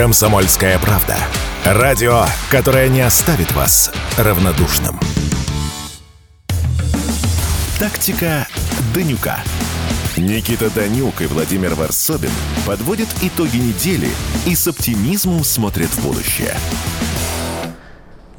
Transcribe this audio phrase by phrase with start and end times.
[0.00, 1.14] Комсомольская правда.
[1.62, 4.98] Радио, которое не оставит вас равнодушным.
[7.78, 8.48] Тактика
[8.94, 9.40] Данюка.
[10.16, 12.30] Никита Данюк и Владимир Варсобин
[12.66, 14.08] подводят итоги недели
[14.46, 16.56] и с оптимизмом смотрят в будущее.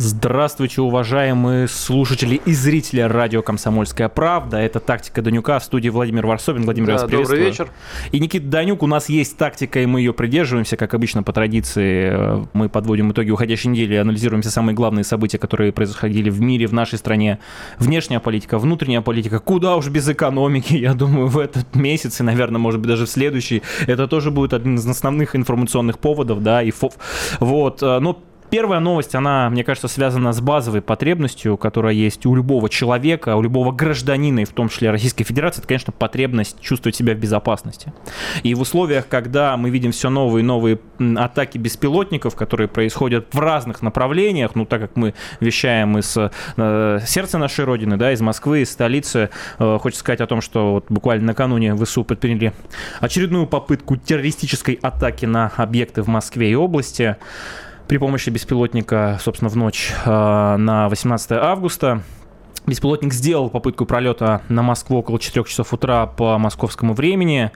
[0.04, 4.58] Здравствуйте, уважаемые слушатели и зрители радио «Комсомольская правда».
[4.58, 6.64] Это «Тактика Данюка» в студии Владимир Варсобин.
[6.64, 7.38] Владимир, да, вас приветствую.
[7.38, 7.70] Добрый вечер.
[8.12, 8.82] И Никита Данюк.
[8.82, 10.76] У нас есть тактика, и мы ее придерживаемся.
[10.76, 15.72] Как обычно, по традиции, мы подводим итоги уходящей недели, анализируем все самые главные события, которые
[15.72, 17.38] происходили в мире, в нашей стране.
[17.78, 19.38] Внешняя политика, внутренняя политика.
[19.38, 23.10] Куда уж без экономики, я думаю, в этот месяц и, наверное, может быть, даже в
[23.10, 23.62] следующий.
[23.86, 26.96] Это тоже будет один из основных информационных поводов, да, и фов.
[27.40, 27.82] Вот.
[27.82, 28.20] Но
[28.52, 33.42] Первая новость, она, мне кажется, связана с базовой потребностью, которая есть у любого человека, у
[33.42, 37.94] любого гражданина, и в том числе Российской Федерации, это, конечно, потребность чувствовать себя в безопасности.
[38.44, 40.80] И в условиях, когда мы видим все новые и новые
[41.16, 47.38] атаки беспилотников, которые происходят в разных направлениях, ну, так как мы вещаем из э, сердца
[47.38, 51.28] нашей Родины, да, из Москвы, из столицы, э, хочется сказать о том, что вот буквально
[51.28, 52.52] накануне ВСУ предприняли
[53.00, 57.16] очередную попытку террористической атаки на объекты в Москве и области
[57.88, 62.04] при помощи беспилотника, собственно, в ночь э, на 18 августа.
[62.68, 67.52] Беспилотник сделал попытку пролета на Москву около 4 часов утра по московскому времени.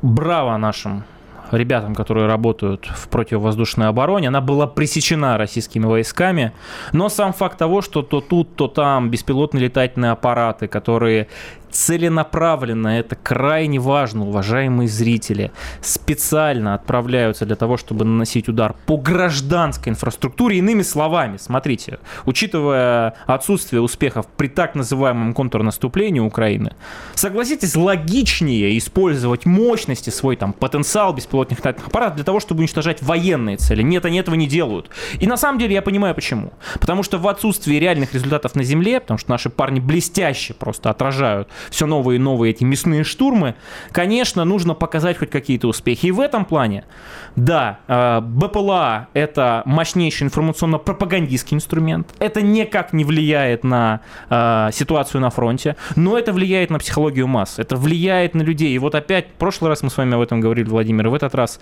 [0.00, 1.04] Браво нашим
[1.50, 6.52] ребятам, которые работают в противовоздушной обороне, она была пресечена российскими войсками.
[6.92, 11.28] Но сам факт того, что то тут, то там беспилотные летательные аппараты, которые
[11.72, 19.90] целенаправленно, это крайне важно, уважаемые зрители, специально отправляются для того, чтобы наносить удар по гражданской
[19.92, 20.58] инфраструктуре.
[20.58, 26.74] Иными словами, смотрите, учитывая отсутствие успехов при так называемом контрнаступлении Украины,
[27.14, 33.56] согласитесь, логичнее использовать мощности, свой там потенциал беспилотных летательных аппаратов для того, чтобы уничтожать военные
[33.56, 33.82] цели.
[33.82, 34.90] Нет, они этого не делают.
[35.18, 36.52] И на самом деле я понимаю почему.
[36.80, 41.48] Потому что в отсутствии реальных результатов на земле, потому что наши парни блестяще просто отражают
[41.70, 43.54] все новые и новые эти мясные штурмы,
[43.92, 46.06] конечно, нужно показать хоть какие-то успехи.
[46.06, 46.84] И в этом плане,
[47.36, 52.08] да, э, БПЛА— это мощнейший информационно-пропагандистский инструмент.
[52.18, 57.58] Это никак не влияет на э, ситуацию на фронте, но это влияет на психологию масс,
[57.58, 58.74] это влияет на людей.
[58.74, 61.34] И вот опять, в прошлый раз мы с вами об этом говорили, Владимир, в этот
[61.34, 61.60] раз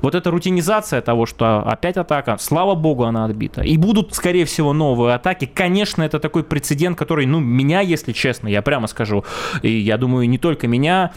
[0.00, 3.62] вот эта рутинизация того, что опять атака, слава богу, она отбита.
[3.62, 5.46] И будут, скорее всего, новые атаки.
[5.46, 9.24] Конечно, это такой прецедент, который, ну, меня, если честно, я прямо скажу,
[9.62, 11.12] и я думаю, не только меня,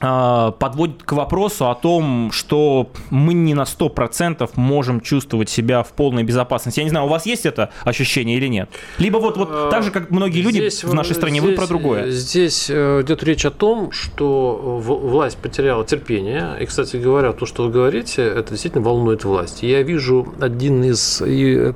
[0.00, 6.22] подводит к вопросу о том, что мы не на 100% можем чувствовать себя в полной
[6.22, 6.78] безопасности.
[6.78, 8.70] Я не знаю, у вас есть это ощущение или нет?
[8.98, 11.56] Либо вот, вот а, так же, как многие люди здесь, в нашей стране, здесь, вы
[11.56, 12.10] про другое.
[12.10, 16.56] Здесь э, идет речь о том, что власть потеряла терпение.
[16.60, 19.64] И, кстати говоря, то, что вы говорите, это действительно волнует власть.
[19.64, 21.18] Я вижу один из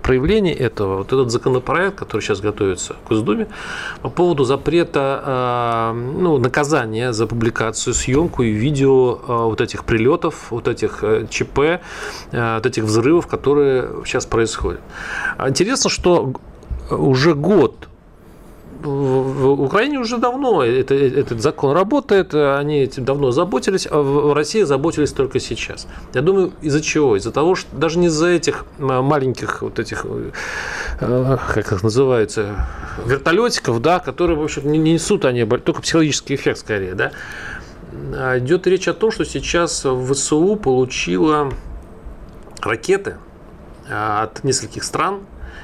[0.03, 3.49] проявлений этого, вот этот законопроект, который сейчас готовится в Госдуме,
[4.01, 9.85] по поводу запрета, а, ну, наказания за публикацию съемок съемку и видео а, вот этих
[9.85, 14.81] прилетов, вот этих э, ЧП, э, вот этих взрывов, которые сейчас происходят.
[15.39, 16.35] Интересно, что
[16.91, 17.89] уже год
[18.83, 24.63] в Украине уже давно это, этот закон работает, они этим давно заботились, а в России
[24.65, 25.87] заботились только сейчас.
[26.15, 27.17] Я думаю, из-за чего?
[27.17, 32.57] Из-за того, что даже не из-за этих маленьких вот этих, э, как их называется,
[33.07, 37.62] вертолетиков, да, которые, в общем, не несут они, только психологический эффект скорее, да, а,
[38.39, 41.53] идет речь о том, что сейчас ВСУ получила
[42.61, 43.17] ракеты
[43.89, 45.21] а, от нескольких стран,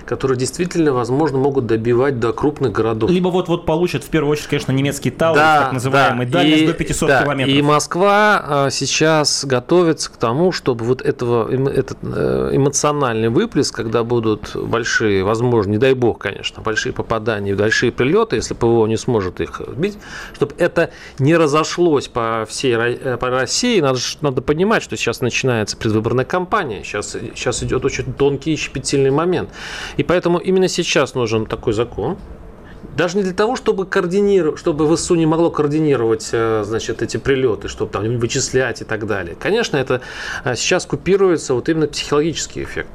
[0.08, 3.10] которые действительно, возможно, могут добивать до крупных городов.
[3.10, 6.38] Либо вот-вот получат, в первую очередь, конечно, немецкий Таурус, да, так называемый, да.
[6.38, 7.54] дальность и, до 500 да, километров.
[7.54, 14.02] И Москва а, сейчас готовится к тому, чтобы вот этого, этот э, эмоциональный выплеск, когда
[14.02, 19.42] будут большие, возможно, не дай бог, конечно, большие попадания, большие прилеты, если ПВО не сможет
[19.42, 19.98] их сбить,
[20.32, 25.76] чтобы это не разошлось по всей э, по России, надо, надо понимать, что сейчас начинается
[25.76, 29.50] предвыборная кампания, сейчас, сейчас идет очень тонкий и щепетильный момент.
[29.98, 32.16] И поэтому именно сейчас нужен такой закон,
[32.96, 37.68] даже не для того, чтобы координировать, чтобы ВСУ не могло координировать, э, значит, эти прилеты,
[37.68, 39.36] чтобы там вычислять и так далее.
[39.38, 40.00] Конечно, это
[40.44, 42.90] э, сейчас купируется вот именно психологический эффект.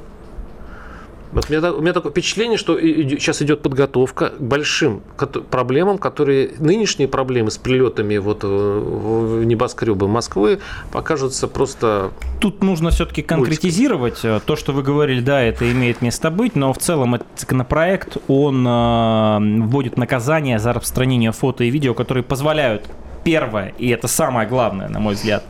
[1.33, 5.01] Вот у, меня, у меня такое впечатление, что сейчас идет подготовка к большим
[5.50, 10.59] проблемам, которые нынешние проблемы с прилетами вот в небоскребы Москвы
[10.91, 12.12] покажутся просто.
[12.39, 16.71] Тут нужно все-таки конкретизировать э, то, что вы говорили, да, это имеет место быть, но
[16.71, 22.86] в целом этот законопроект он э, вводит наказание за распространение фото и видео, которые позволяют
[23.23, 25.43] первое, и это самое главное, на мой взгляд,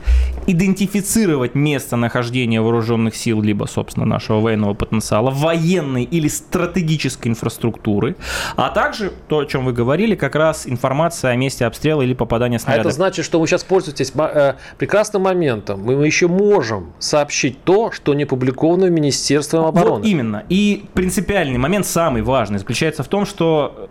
[0.47, 8.15] идентифицировать местонахождение вооруженных сил, либо, собственно, нашего военного потенциала, военной или стратегической инфраструктуры,
[8.55, 12.59] а также то, о чем вы говорили, как раз информация о месте обстрела или попадания
[12.59, 12.87] снаряда.
[12.87, 15.81] А это значит, что вы сейчас пользуетесь э, прекрасным моментом.
[15.81, 19.89] Мы еще можем сообщить то, что не опубликовано в Министерстве обороны.
[19.97, 20.43] Вот именно.
[20.49, 23.89] И принципиальный момент, самый важный, заключается в том, что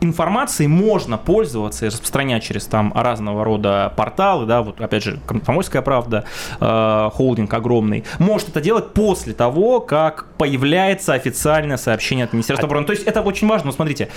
[0.00, 5.82] информацией можно пользоваться и распространять через там разного рода порталы, да, вот опять же, Комсомольская
[5.82, 6.24] правда,
[6.60, 12.86] э, холдинг огромный, может это делать после того, как появляется официальное сообщение от Министерства обороны.
[12.86, 14.08] То есть это очень важно, но смотрите,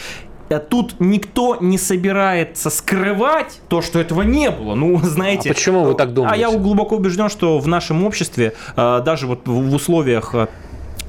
[0.49, 4.75] э, тут никто не собирается скрывать то, что этого не было.
[4.75, 5.51] Ну, знаете...
[5.51, 6.35] А почему вы так думаете?
[6.35, 10.47] А я глубоко убежден, что в нашем обществе, э, даже вот в условиях э,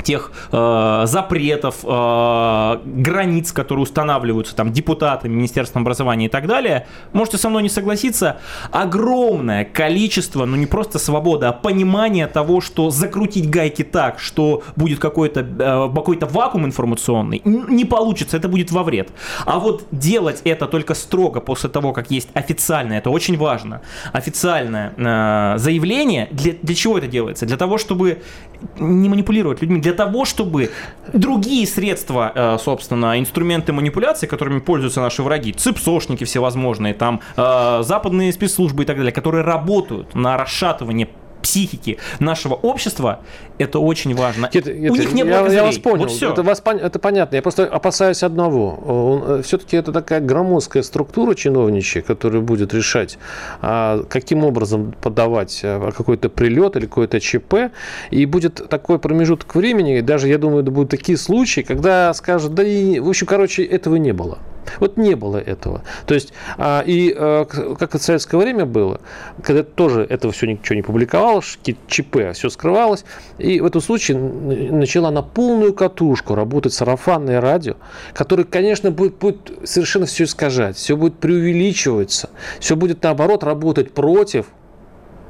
[0.04, 7.38] тех э, запретов, э, границ, которые устанавливаются там депутатами, Министерством образования и так далее, можете
[7.38, 8.36] со мной не согласиться,
[8.70, 14.98] огромное количество, ну не просто свобода, а понимание того, что закрутить гайки так, что будет
[14.98, 19.10] какой-то э, какой-то вакуум информационный, не получится, это будет во вред.
[19.46, 23.80] А вот делать это только строго после того, как есть официальное, это очень важно,
[24.12, 27.46] официальное э, заявление, для, для чего это делается?
[27.46, 28.22] Для того, чтобы
[28.78, 30.70] не манипулировать людьми, для того, чтобы
[31.12, 38.32] другие средства, э, собственно, инструменты манипуляции, которыми пользуются наши враги, цепсошники всевозможные, там, э, западные
[38.32, 41.08] спецслужбы и так далее, которые работают на расшатывание
[41.44, 43.20] психики нашего общества,
[43.58, 44.48] это очень важно.
[44.50, 46.04] Это, это, У них нет я, я вас понял.
[46.04, 46.32] Вот все.
[46.32, 47.36] Это, вас, это понятно.
[47.36, 49.22] Я просто опасаюсь одного.
[49.26, 53.18] Э, Все-таки это такая громоздкая структура чиновничья, которая будет решать,
[53.60, 57.54] а, каким образом подавать а, какой-то прилет или какой-то ЧП.
[58.10, 62.62] И будет такой промежуток времени, даже, я думаю, это будут такие случаи, когда скажут, да
[62.62, 64.38] и, в общем, короче, этого не было.
[64.80, 65.82] Вот не было этого.
[66.06, 69.00] То есть, а, и а, как в советское время было,
[69.42, 73.04] когда тоже этого все ничего не публиковалось, ЧП, все скрывалось,
[73.38, 77.76] и в этом случае начала на полную катушку работать сарафанное радио,
[78.12, 84.46] которое, конечно, будет, будет совершенно все искажать, все будет преувеличиваться, все будет, наоборот, работать против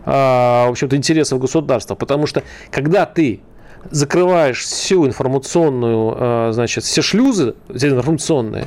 [0.06, 1.94] а, в общем-то, интересов государства.
[1.94, 3.40] Потому что, когда ты
[3.90, 8.66] закрываешь всю информационную, значит, все шлюзы информационные,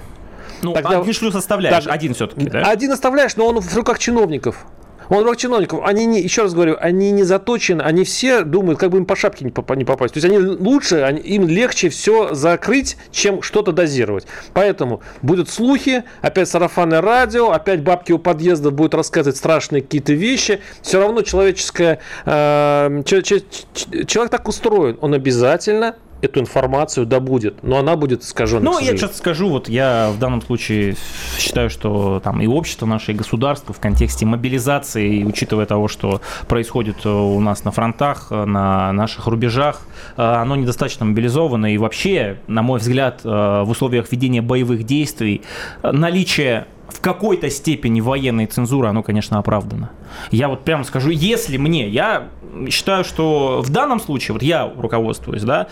[0.61, 0.99] ну, Тогда...
[0.99, 2.63] один шлюз оставляешь, так, один все-таки, да?
[2.63, 4.65] Один оставляешь, но он в руках чиновников.
[5.09, 5.81] Он в руках чиновников.
[5.85, 9.15] Они не, еще раз говорю, они не заточены, они все думают, как бы им по
[9.15, 10.13] шапке не, поп- не попасть.
[10.13, 14.27] То есть они лучше, они, им легче все закрыть, чем что-то дозировать.
[14.53, 20.59] Поэтому будут слухи, опять сарафанное радио, опять бабки у подъезда будут рассказывать страшные какие-то вещи.
[20.81, 21.99] Все равно человеческое...
[22.25, 24.97] Э, человек так устроен.
[25.01, 28.61] Он обязательно эту информацию добудет, но она будет искажена.
[28.61, 30.95] Ну, я сейчас скажу, вот я в данном случае
[31.37, 37.05] считаю, что там и общество наше, и государство в контексте мобилизации, учитывая того, что происходит
[37.05, 39.81] э, у нас на фронтах, э, на наших рубежах,
[40.15, 45.41] э, оно недостаточно мобилизовано, и вообще, на мой взгляд, в условиях ведения боевых действий
[45.83, 49.91] наличие в какой-то степени военной цензуры, оно, конечно, оправдано.
[50.31, 52.29] Я вот прямо скажу, если мне, я
[52.69, 55.67] считаю, что в данном случае, вот я руководствуюсь, да,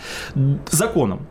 [0.70, 1.26] законом,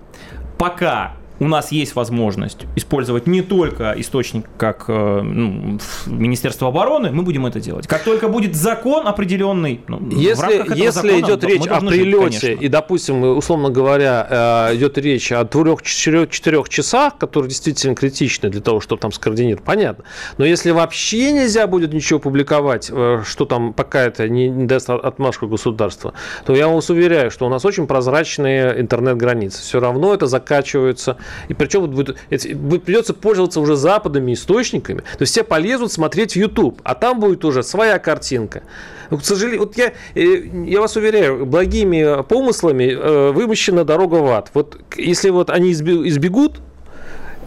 [0.58, 7.24] пока у нас есть возможность использовать не только источник, как э, ну, Министерство обороны, мы
[7.24, 7.88] будем это делать.
[7.88, 12.68] Как только будет закон определенный, ну, если, если закона, идет речь о прилете, жить, и,
[12.68, 19.02] допустим, условно говоря, э, идет речь о 3-4 часах, которые действительно критичны для того, чтобы
[19.02, 20.06] там скоординировать, понятно.
[20.38, 24.90] Но если вообще нельзя будет ничего публиковать, э, что там пока это не, не даст
[24.90, 26.14] отмашку государства,
[26.46, 29.62] то я вас уверяю, что у нас очень прозрачные интернет-границы.
[29.62, 35.00] Все равно это закачивается и причем будет, придется пользоваться уже западными источниками.
[35.00, 38.64] То есть все полезут смотреть в YouTube, а там будет уже своя картинка.
[39.10, 40.24] К сожалению, вот я, э,
[40.66, 44.50] я вас уверяю, благими помыслами э, вымощена дорога в ад.
[44.54, 46.60] Вот если вот они избегут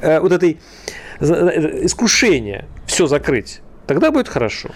[0.00, 0.60] э, вот этой
[1.20, 4.70] искушения все закрыть, тогда будет хорошо.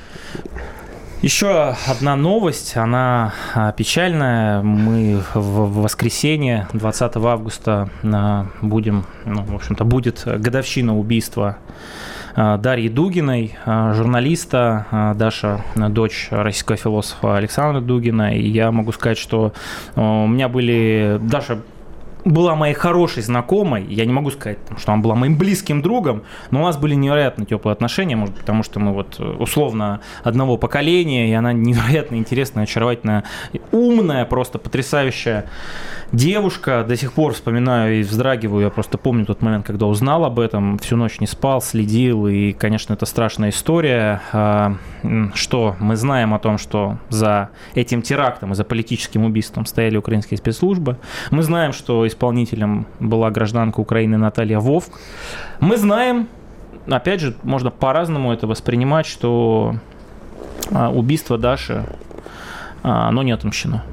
[1.22, 4.60] Еще одна новость, она а, печальная.
[4.60, 11.58] Мы в воскресенье, 20 августа, а, будем, ну, в общем-то, будет годовщина убийства
[12.34, 18.36] а, Дарьи Дугиной, журналиста, Даша, дочь российского философа Александра Дугина.
[18.36, 19.52] И я могу сказать, что
[19.94, 21.20] у меня были...
[21.22, 21.60] Даша
[22.24, 23.84] была моей хорошей знакомой.
[23.88, 27.46] Я не могу сказать, что она была моим близким другом, но у нас были невероятно
[27.46, 33.24] теплые отношения, может, потому что мы вот условно одного поколения, и она невероятно интересная, очаровательная,
[33.72, 35.46] умная, просто потрясающая
[36.12, 36.84] девушка.
[36.86, 38.64] До сих пор вспоминаю и вздрагиваю.
[38.64, 42.52] Я просто помню тот момент, когда узнал об этом, всю ночь не спал, следил, и,
[42.52, 44.20] конечно, это страшная история.
[44.32, 44.76] А,
[45.34, 50.38] что мы знаем о том, что за этим терактом и за политическим убийством стояли украинские
[50.38, 50.98] спецслужбы.
[51.30, 54.98] Мы знаем, что исполнителем была гражданка Украины Наталья Вовк.
[55.60, 56.28] Мы знаем,
[56.86, 59.76] опять же, можно по-разному это воспринимать, что
[60.70, 61.84] а, убийство Даши,
[62.82, 63.84] а, оно не отмщено.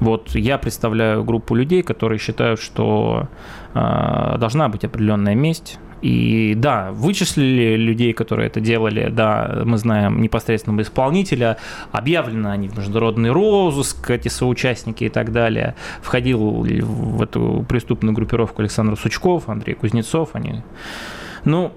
[0.00, 3.28] Вот я представляю группу людей, которые считают, что
[3.74, 5.78] э, должна быть определенная месть.
[6.02, 11.56] И да, вычислили людей, которые это делали, да, мы знаем непосредственного исполнителя,
[11.92, 15.74] объявлены они в международный розыск, эти соучастники и так далее.
[16.02, 20.62] Входил в эту преступную группировку Александр Сучков, Андрей Кузнецов, они
[21.44, 21.72] ну,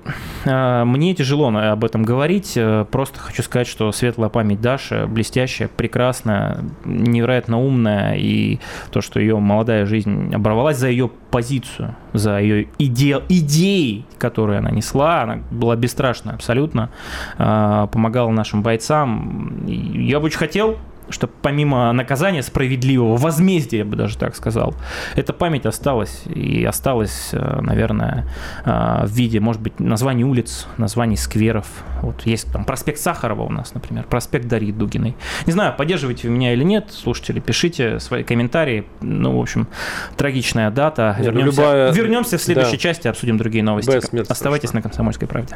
[0.45, 2.53] а, мне тяжело об этом говорить.
[2.55, 8.15] Э, просто хочу сказать, что светлая память Даши блестящая, прекрасная, невероятно умная.
[8.15, 8.59] И
[8.91, 13.21] то, что ее молодая жизнь оборвалась за ее позицию, за ее иде...
[13.29, 15.23] идеи, которые она несла.
[15.23, 16.89] Она была бесстрашна абсолютно.
[17.37, 19.65] А, помогала нашим бойцам.
[19.67, 20.77] Я бы очень хотел,
[21.09, 24.75] что помимо наказания справедливого, возмездия, я бы даже так сказал,
[25.15, 26.23] эта память осталась.
[26.25, 28.27] И осталась, э, наверное,
[28.65, 31.67] э, в виде, может быть, названий улиц, названий скверов.
[32.01, 35.15] Вот есть там проспект Сахарова у нас, например, проспект Дарьи Дугиной.
[35.45, 38.85] Не знаю, поддерживаете вы меня или нет, слушатели, пишите свои комментарии.
[39.01, 39.67] Ну, в общем,
[40.15, 41.15] трагичная дата.
[41.19, 41.91] Вернемся, Любая...
[41.91, 42.77] вернемся в следующей да.
[42.77, 44.01] части, обсудим другие новости.
[44.31, 45.55] Оставайтесь на «Комсомольской правде».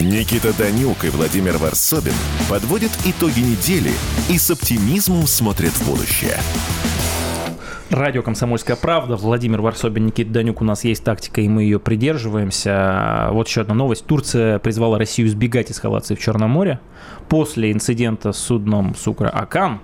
[0.00, 2.12] Никита Данюк и Владимир Варсобин
[2.48, 3.90] подводят итоги недели
[4.30, 6.36] и с оптимизмом смотрят в будущее.
[7.90, 9.16] Радио «Комсомольская правда».
[9.16, 10.60] Владимир Варсобин, Никита Данюк.
[10.60, 13.28] У нас есть тактика, и мы ее придерживаемся.
[13.32, 14.06] Вот еще одна новость.
[14.06, 16.78] Турция призвала Россию избегать эскалации в Черном море.
[17.28, 19.80] После инцидента с судном «Сукра Акан»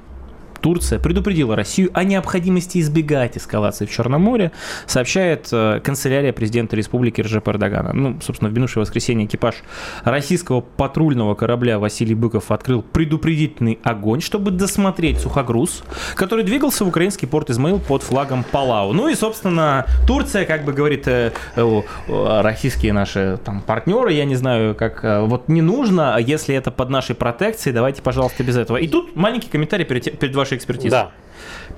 [0.64, 4.50] Турция предупредила Россию о необходимости избегать эскалации в Черном море,
[4.87, 7.92] сообщает э, канцелярия президента Республики Ржеп Эрдогана.
[7.92, 9.56] Ну, собственно, в минувшее воскресенье экипаж
[10.04, 17.28] российского патрульного корабля Василий Быков открыл предупредительный огонь, чтобы досмотреть сухогруз, который двигался в украинский
[17.28, 18.94] порт Измаил под флагом Палау.
[18.94, 24.37] Ну и, собственно, Турция, как бы говорит, э, э, российские наши там партнеры, я не
[24.37, 28.78] знаю, как вот не нужно, если это под нашей протекцией, давайте, пожалуйста, без этого.
[28.78, 30.91] И тут маленький комментарий перед, перед вашей экспертизы.
[30.91, 31.11] Да.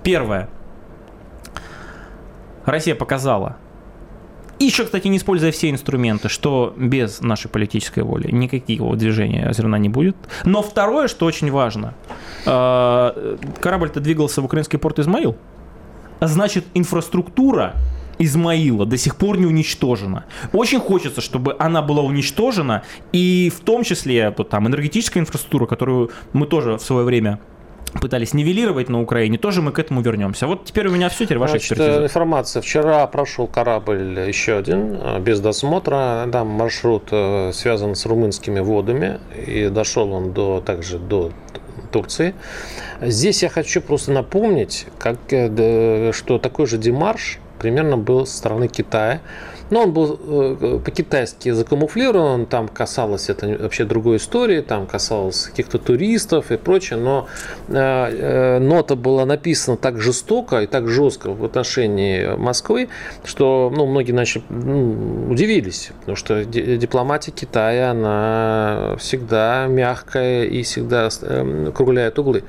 [0.02, 0.49] Первое.
[2.64, 3.56] Россия показала,
[4.59, 9.88] еще, кстати, не используя все инструменты, что без нашей политической воли никакого движения зерна не
[9.88, 10.16] будет.
[10.45, 11.95] Но второе, что очень важно,
[12.47, 15.37] э, корабль-то двигался в украинский порт Измаил,
[16.21, 17.75] значит, инфраструктура
[18.18, 20.25] Измаила до сих пор не уничтожена.
[20.54, 26.11] Очень хочется, чтобы она была уничтожена, и в том числе вот, там, энергетическая инфраструктура, которую
[26.33, 27.40] мы тоже в свое время
[27.98, 30.46] пытались нивелировать на Украине, тоже мы к этому вернемся.
[30.46, 32.04] Вот теперь у меня все, теперь ваша Значит, экспертиза.
[32.04, 32.62] Информация.
[32.62, 36.28] Вчера прошел корабль еще один, э, без досмотра.
[36.30, 41.32] Там маршрут э, связан с румынскими водами, и дошел он до, также до
[41.90, 42.34] Турции.
[43.00, 48.68] Здесь я хочу просто напомнить, как, э, что такой же демарш примерно был со стороны
[48.68, 49.20] Китая.
[49.70, 55.78] Но он был э, по-китайски закамуфлирован, там касалось это вообще другой истории, там касалось каких-то
[55.78, 57.26] туристов и прочее, но
[57.68, 62.88] э, э, нота была написана так жестоко и так жестко в отношении Москвы,
[63.25, 71.08] что ну, многие начали ну, удивились, потому что дипломатия Китая, она всегда мягкая и всегда
[71.75, 72.44] кругляет углы.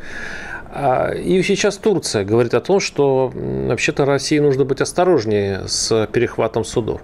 [0.80, 6.64] А, и сейчас Турция говорит о том, что вообще-то России нужно быть осторожнее с перехватом
[6.64, 7.02] судов.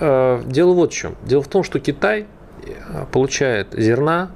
[0.00, 1.14] Э, дело вот в чем.
[1.24, 2.26] Дело в том, что Китай
[2.66, 4.32] э, получает зерна,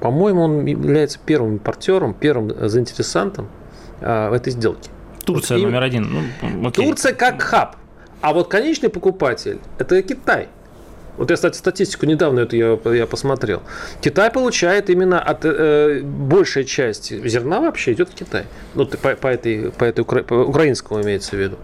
[0.00, 3.48] по-моему, он является первым импортером, первым заинтересантом
[4.00, 4.90] в этой сделке.
[5.24, 6.24] Турция вот номер один.
[6.42, 7.76] Ну, Турция как хаб.
[8.22, 10.48] А вот конечный покупатель– это Китай.
[11.22, 13.62] Вот я, кстати, статистику недавно эту я, я посмотрел.
[14.00, 18.44] Китай получает именно от э, большая часть зерна вообще идет в Китай.
[18.74, 20.24] Ну, по, по этой, по этой укра...
[20.24, 21.58] по украинскому имеется в виду.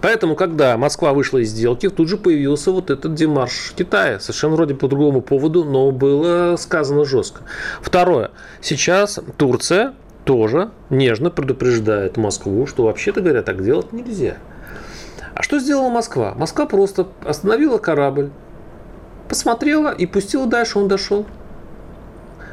[0.00, 4.18] Поэтому, когда Москва вышла из сделки, тут же появился вот этот демарш Китая.
[4.18, 7.42] Совершенно вроде по другому поводу, но было сказано жестко.
[7.82, 8.32] Второе.
[8.60, 9.94] Сейчас Турция
[10.24, 14.38] тоже нежно предупреждает Москву, что вообще-то говоря, так делать нельзя.
[15.36, 16.34] А что сделала Москва?
[16.36, 18.30] Москва просто остановила корабль,
[19.28, 21.26] посмотрела и пустила дальше, он дошел.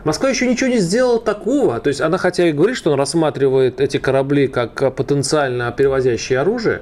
[0.03, 1.79] Москва еще ничего не сделала такого.
[1.79, 6.81] То есть она хотя и говорит, что она рассматривает эти корабли как потенциально перевозящие оружие,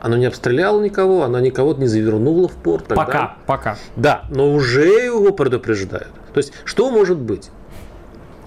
[0.00, 2.88] она не обстреляла никого, она никого не завернула в порт.
[2.88, 3.30] Пока, далее.
[3.46, 3.76] пока.
[3.94, 6.10] Да, но уже его предупреждают.
[6.34, 7.50] То есть, что может быть?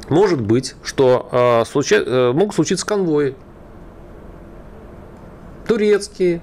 [0.10, 3.36] Может быть, что э, случай, э, могут случиться конвои.
[5.66, 6.42] Турецкие,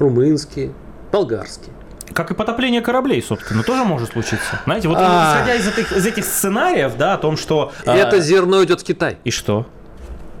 [0.00, 0.72] румынские,
[1.12, 1.73] болгарские.
[2.14, 4.60] Как и потопление кораблей, собственно, тоже может случиться.
[4.64, 5.34] Знаете, вот а.
[5.34, 7.72] исходя из этих, из этих сценариев, да, о том, что...
[7.84, 8.20] Это а...
[8.20, 9.18] зерно идет в Китай.
[9.24, 9.66] И что?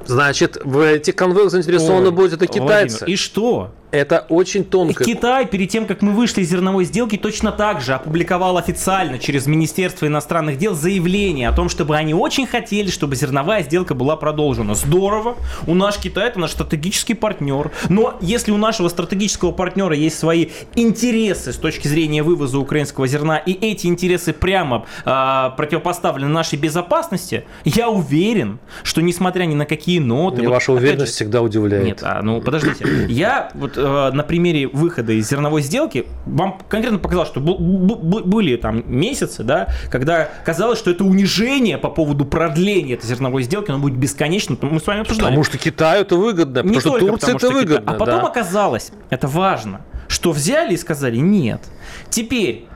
[0.06, 2.98] Значит, в этих конвоях заинтересованы будут это китайцы.
[2.98, 3.72] Владимир, и что?
[3.94, 5.04] Это очень тонко.
[5.04, 9.46] Китай, перед тем, как мы вышли из зерновой сделки, точно так же опубликовал официально через
[9.46, 14.74] Министерство иностранных дел заявление о том, чтобы они очень хотели, чтобы зерновая сделка была продолжена.
[14.74, 15.36] Здорово.
[15.68, 17.70] У нас Китай это наш стратегический партнер.
[17.88, 23.38] Но если у нашего стратегического партнера есть свои интересы с точки зрения вывоза украинского зерна,
[23.38, 30.00] и эти интересы прямо э, противопоставлены нашей безопасности, я уверен, что несмотря ни на какие
[30.00, 30.38] ноты...
[30.38, 31.84] Мне вот, ваша уверенность же, всегда удивляет.
[31.84, 33.06] Нет, а, ну подождите.
[33.08, 38.82] Я вот Э, на примере выхода из зерновой сделки вам конкретно показал, что были там
[38.86, 43.96] месяцы, да, когда казалось, что это унижение по поводу продления этой зерновой сделки, оно будет
[43.96, 44.56] бесконечно.
[44.62, 45.26] Мы с вами обсуждали.
[45.26, 47.80] Потому что Китаю это выгодно, Не потому что Турции это выгодно.
[47.80, 47.94] Китай.
[47.94, 48.26] А потом да.
[48.26, 51.60] оказалось, это важно, что взяли и сказали нет.
[52.08, 52.66] Теперь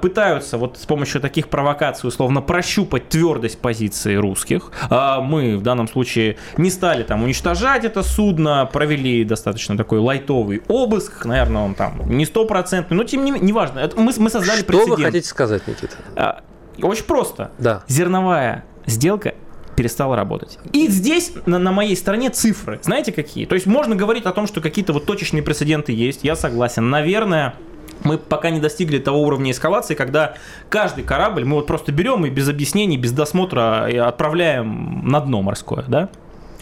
[0.00, 4.72] пытаются вот с помощью таких провокаций условно прощупать твердость позиции русских.
[4.88, 10.62] А, мы в данном случае не стали там уничтожать это судно, провели достаточно такой лайтовый
[10.68, 13.80] обыск, наверное, он там не стопроцентный, но тем не менее, неважно.
[13.80, 14.92] Это мы, мы создали Что прецедент.
[14.92, 15.96] Что вы хотите сказать, Никита?
[16.16, 16.40] А,
[16.82, 17.50] очень просто.
[17.58, 17.82] Да.
[17.86, 19.34] Зерновая сделка
[19.76, 20.58] перестала работать.
[20.72, 22.80] И здесь на, на моей стороне цифры.
[22.82, 23.46] Знаете какие?
[23.46, 26.90] То есть можно говорить о том, что какие-то вот точечные прецеденты есть, я согласен.
[26.90, 27.54] Наверное,
[28.04, 30.34] мы пока не достигли того уровня эскалации, когда
[30.68, 35.84] каждый корабль мы вот просто берем и без объяснений, без досмотра отправляем на дно морское,
[35.86, 36.08] да?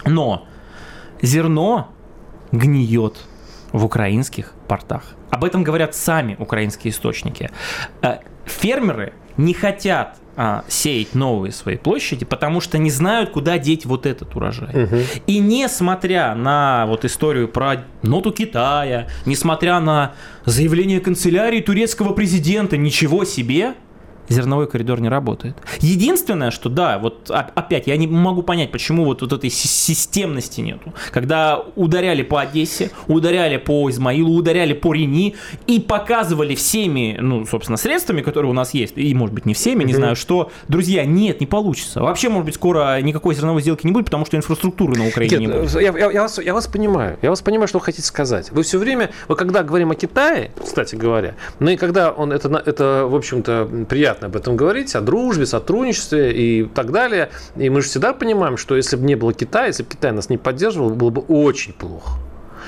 [0.05, 0.47] Но
[1.23, 1.89] зерно
[2.53, 3.19] гниет
[3.73, 5.15] в украинских портах.
[5.31, 7.51] Об этом говорят сами украинские источники.
[8.03, 13.87] Э, фермеры не хотят а, сеять новые свои площади, потому что не знают, куда деть
[13.87, 14.85] вот этот урожай.
[14.85, 14.97] Угу.
[15.27, 20.13] И несмотря на вот историю про ноту Китая, несмотря на
[20.45, 23.75] заявление канцелярии турецкого президента, ничего себе,
[24.29, 25.57] зерновой коридор не работает.
[25.81, 30.93] Единственное, что да, вот опять я не могу понять, почему вот, вот этой системности нету.
[31.11, 35.37] Когда ударяли по Одессе, ударяли по Измаилу, ударяли по Рени
[35.67, 39.85] и показывали всеми, ну, собственно, средствами, которые у нас есть, и, может быть, не всеми,
[39.85, 42.01] не знаю, что, друзья, нет, не получится.
[42.01, 45.41] Вообще, может быть, скоро никакой зерновой сделки не будет, потому что инфраструктуры на Украине нет,
[45.41, 45.75] не будет.
[45.75, 47.19] Я, я, я, вас, я вас понимаю.
[47.23, 48.51] Я вас понимаю, что вы хотите сказать.
[48.51, 52.63] Вы все время, вы когда говорим о Китае, кстати говоря, ну и когда он, это,
[52.65, 57.31] это в общем-то, приятно приятно об этом говорить, о дружбе, сотрудничестве и так далее.
[57.57, 60.29] И мы же всегда понимаем, что если бы не было Китая, если бы Китай нас
[60.29, 62.13] не поддерживал, было бы очень плохо.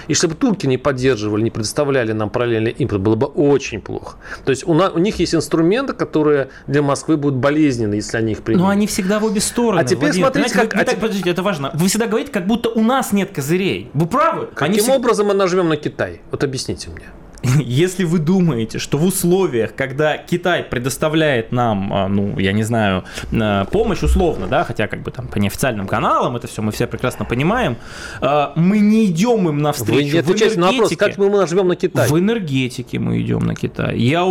[0.07, 4.17] И если бы турки не поддерживали, не предоставляли нам параллельный импорт, было бы очень плохо.
[4.45, 8.33] То есть у, на, у них есть инструменты, которые для Москвы будут болезненны, если они
[8.33, 8.63] их примут.
[8.63, 9.81] Но они всегда в обе стороны.
[9.81, 10.75] А теперь Владимир, смотрите, как...
[10.75, 11.01] Вы, а так, те...
[11.01, 11.71] подождите, это важно.
[11.75, 13.91] Вы всегда говорите, как будто у нас нет козырей.
[13.93, 14.49] Вы правы.
[14.55, 16.23] Каким они образом мы нажмем на Китай?
[16.31, 17.07] Вот объясните мне.
[17.59, 23.05] Если вы думаете, что в условиях, когда Китай предоставляет нам, а, ну, я не знаю,
[23.33, 26.87] а, помощь условно, да, хотя как бы там по неофициальным каналам, это все мы все
[26.87, 27.76] прекрасно понимаем,
[28.20, 29.92] а, мы не идем им навстречу.
[29.94, 32.09] Вы не отвечаете на вопрос, как мы нажмем на Китай?
[32.09, 33.98] В энергетике мы идем на Китай.
[33.98, 34.26] Я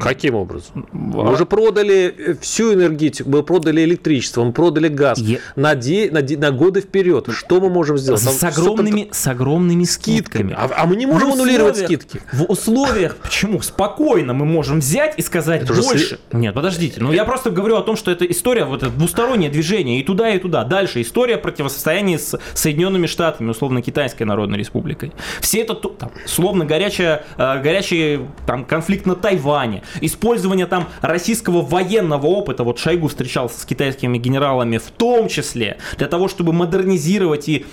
[0.00, 0.86] Каким образом?
[0.92, 5.38] Мы уже продали э, всю энергетику, мы продали электричество, мы продали газ Я...
[5.56, 7.28] на, де, на, де, на годы вперед.
[7.30, 8.22] Что мы можем сделать?
[8.22, 10.54] С, огромными, с огромными скидками.
[10.56, 12.20] А, а мы не можем аннулировать скидки.
[12.32, 13.60] В условиях, почему?
[13.62, 16.18] Спокойно мы можем взять и сказать это больше.
[16.30, 16.40] Уже...
[16.40, 17.00] Нет, подождите.
[17.00, 20.30] Ну, я просто говорю о том, что это история, вот это двустороннее движение и туда,
[20.30, 20.64] и туда.
[20.64, 25.12] Дальше история противостояния с Соединенными Штатами, условно, Китайской Народной Республикой.
[25.40, 32.26] Все это, там, словно горячая, э, горячий там, конфликт на Тайване использование там российского военного
[32.26, 37.66] опыта, вот Шойгу встречался с китайскими генералами в том числе, для того, чтобы модернизировать и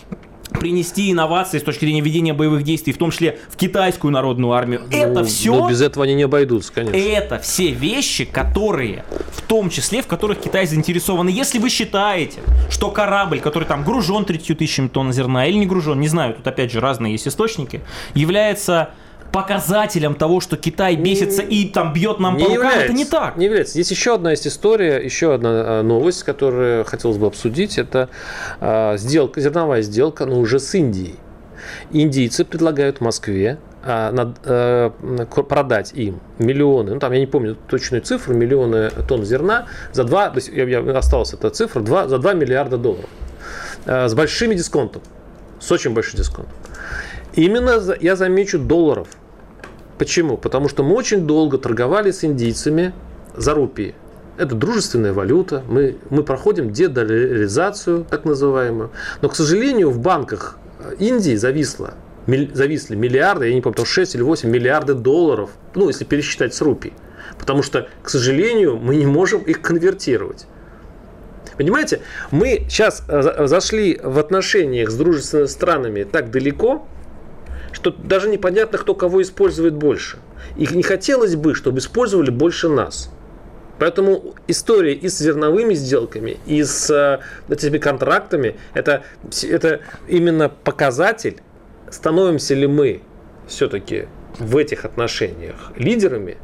[0.49, 4.83] принести инновации с точки зрения ведения боевых действий, в том числе в китайскую народную армию.
[4.89, 5.53] Ну, это все...
[5.53, 6.97] Но без этого они не обойдутся, конечно.
[6.97, 11.29] Это все вещи, которые, в том числе, в которых Китай заинтересован.
[11.29, 15.65] И если вы считаете, что корабль, который там гружен 30 тысячами тонн зерна или не
[15.65, 17.81] гружен, не знаю, тут опять же разные есть источники,
[18.13, 18.91] является
[19.31, 23.05] показателем того, что Китай бесится и там бьет нам не по рукам, является, это не
[23.05, 23.37] так.
[23.37, 23.73] Не является.
[23.73, 27.77] Здесь еще одна есть история, еще одна а, новость, которую хотелось бы обсудить.
[27.77, 28.09] Это
[28.59, 31.15] а, сделка, зерновая сделка, но уже с Индией.
[31.91, 38.33] Индийцы предлагают Москве а, над, продать им миллионы, ну там я не помню точную цифру,
[38.33, 42.33] миллионы тонн зерна за 2, то есть, я, я, осталась эта цифра, 2, за 2
[42.33, 43.09] миллиарда долларов.
[43.85, 45.01] С большими дисконтом,
[45.59, 46.53] с очень большим дисконтом.
[47.37, 49.09] Именно, я замечу, долларов.
[49.99, 50.37] Почему?
[50.37, 52.93] Потому что мы очень долго торговали с индийцами
[53.35, 53.93] за рупии.
[54.37, 58.89] Это дружественная валюта, мы, мы проходим дедоляризацию, так называемую.
[59.21, 60.57] Но, к сожалению, в банках
[60.97, 61.93] Индии зависло,
[62.25, 66.93] зависли миллиарды, я не помню, 6 или 8 миллиарды долларов, ну, если пересчитать с рупий.
[67.37, 70.47] Потому что, к сожалению, мы не можем их конвертировать.
[71.55, 76.87] Понимаете, мы сейчас э, зашли в отношениях с дружественными странами так далеко,
[77.71, 80.17] что даже непонятно, кто кого использует больше.
[80.55, 83.11] И не хотелось бы, чтобы использовали больше нас.
[83.79, 87.19] Поэтому история и с зерновыми сделками, и с э,
[87.53, 89.03] этими контрактами, это,
[89.43, 91.41] это именно показатель,
[91.91, 93.01] становимся ли мы
[93.47, 94.07] все-таки
[94.39, 96.37] в этих отношениях лидерами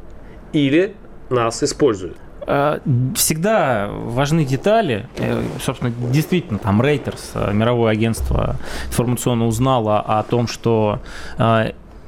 [0.52, 0.94] или
[1.28, 2.16] нас используют.
[2.46, 2.80] Э,
[3.14, 5.08] всегда важны детали.
[5.16, 11.00] Э, собственно, действительно, там Reuters, э, мировое агентство информационно узнало о том, что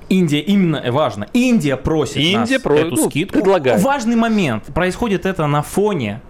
[0.09, 1.27] Индия именно важно.
[1.33, 2.75] Индия просит Индия нас про...
[2.77, 3.38] эту ну, скидку.
[3.38, 3.83] Предлагает.
[3.83, 4.64] Важный момент.
[4.66, 6.20] Происходит это на фоне.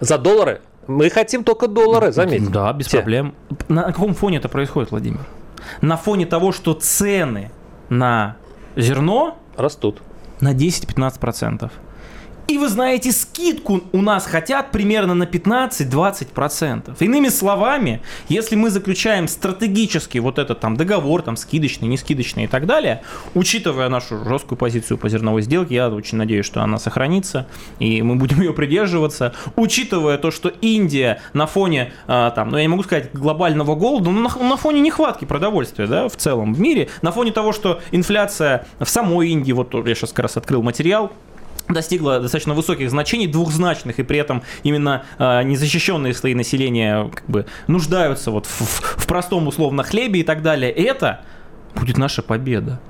[0.00, 0.60] За доллары?
[0.86, 2.50] Мы хотим только доллары, заметьте.
[2.50, 2.98] Да, без Те.
[2.98, 3.34] проблем.
[3.68, 5.20] На каком фоне это происходит, Владимир?
[5.80, 7.50] На фоне того, что цены
[7.88, 8.36] на
[8.76, 10.02] зерно растут
[10.40, 11.70] на 10-15%.
[12.52, 16.94] И вы знаете, скидку у нас хотят примерно на 15-20%.
[17.00, 22.46] Иными словами, если мы заключаем стратегический вот этот там договор, там скидочный, не скидочный и
[22.46, 23.00] так далее,
[23.32, 27.46] учитывая нашу жесткую позицию по зерновой сделке, я очень надеюсь, что она сохранится,
[27.78, 32.64] и мы будем ее придерживаться, учитывая то, что Индия на фоне, а, там, ну я
[32.64, 36.60] не могу сказать глобального голода, но на, на фоне нехватки продовольствия, да, в целом в
[36.60, 40.62] мире, на фоне того, что инфляция в самой Индии, вот я сейчас как раз открыл
[40.62, 41.12] материал,
[41.72, 47.46] достигла достаточно высоких значений, двухзначных, и при этом именно э, незащищенные слои населения как бы
[47.66, 50.70] нуждаются вот в, в, простом условно хлебе и так далее.
[50.70, 51.20] Это
[51.74, 52.80] будет наша победа.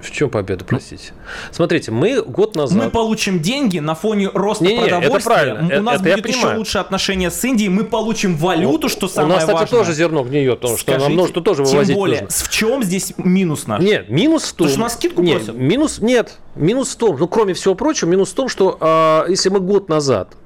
[0.00, 1.12] В чем победа, ну, простите?
[1.50, 2.84] Смотрите, мы год назад...
[2.84, 5.16] Мы получим деньги на фоне роста не, не, продовольствия.
[5.16, 5.78] Это правильно.
[5.78, 7.68] У нас это будет еще лучше отношения с Индией.
[7.68, 9.54] Мы получим валюту, ну, что самое важное.
[9.54, 11.88] У нас, кстати, тоже зерно гниет, потому что нам нужно тоже вывозить.
[11.88, 12.44] Тем более, нужно.
[12.44, 13.82] в чем здесь минус наш?
[13.82, 14.66] Нет, минус в том...
[14.66, 15.56] Потому что нас скидку нет, просят.
[15.56, 19.48] Минус, нет, минус в том, ну, кроме всего прочего, минус в том, что э, если
[19.48, 20.36] мы год назад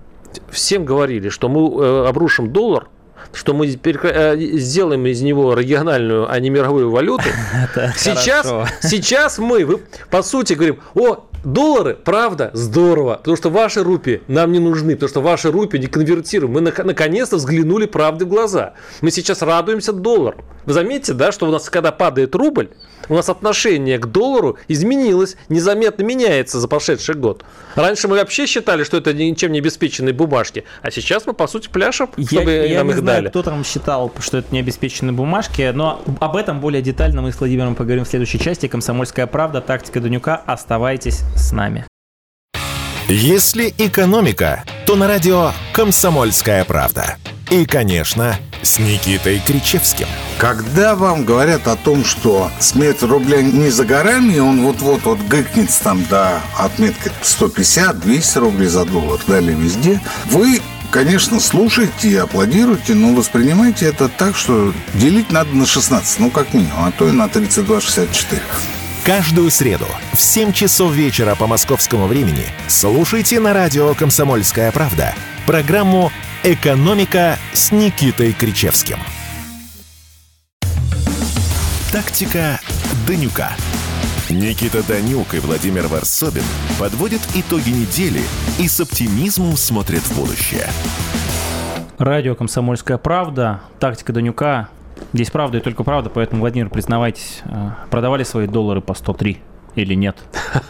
[0.50, 2.88] всем говорили, что мы э, обрушим доллар,
[3.32, 7.24] что мы э, сделаем из него региональную, а не мировую валюту.
[7.96, 14.52] Сейчас, сейчас мы, по сути, говорим, о, Доллары, правда, здорово, потому что ваши рупии нам
[14.52, 16.52] не нужны, потому что ваши рупии не конвертируем.
[16.52, 18.74] Мы наконец-то взглянули правде в глаза.
[19.00, 20.44] Мы сейчас радуемся доллару.
[20.66, 22.68] Вы заметите, да, что у нас, когда падает рубль,
[23.08, 27.44] у нас отношение к доллару изменилось, незаметно меняется за прошедший год.
[27.74, 31.68] Раньше мы вообще считали, что это ничем не обеспеченные бумажки, а сейчас мы, по сути,
[31.68, 33.28] пляшем, чтобы я, я нам не их знаю, дали.
[33.28, 37.38] кто там считал, что это не обеспеченные бумажки, но об этом более детально мы с
[37.38, 38.66] Владимиром поговорим в следующей части.
[38.68, 39.60] «Комсомольская правда.
[39.60, 40.36] Тактика Данюка».
[40.46, 41.86] Оставайтесь с нами.
[43.12, 47.16] Если экономика, то на радио «Комсомольская правда».
[47.50, 50.06] И, конечно, с Никитой Кричевским.
[50.38, 55.70] Когда вам говорят о том, что смерть рубля не за горами, он вот-вот вот гыкнет
[55.82, 60.60] там до отметки 150-200 рублей за доллар, далее везде, вы
[60.92, 66.54] конечно, слушайте и аплодируйте, но воспринимайте это так, что делить надо на 16, ну, как
[66.54, 68.40] минимум, а то и на 32,64.
[69.04, 75.14] Каждую среду в 7 часов вечера по московскому времени слушайте на радио «Комсомольская правда»
[75.46, 78.98] программу «Экономика» с Никитой Кричевским.
[81.90, 82.60] Тактика
[83.08, 83.52] Данюка.
[84.28, 86.44] Никита Данюк и Владимир Варсобин
[86.78, 88.22] подводят итоги недели
[88.58, 90.68] и с оптимизмом смотрят в будущее.
[91.96, 94.68] Радио «Комсомольская правда», тактика Данюка.
[95.12, 99.38] Здесь правда и только правда, поэтому, Владимир, признавайтесь, э, продавали свои доллары по 103
[99.74, 100.16] или нет?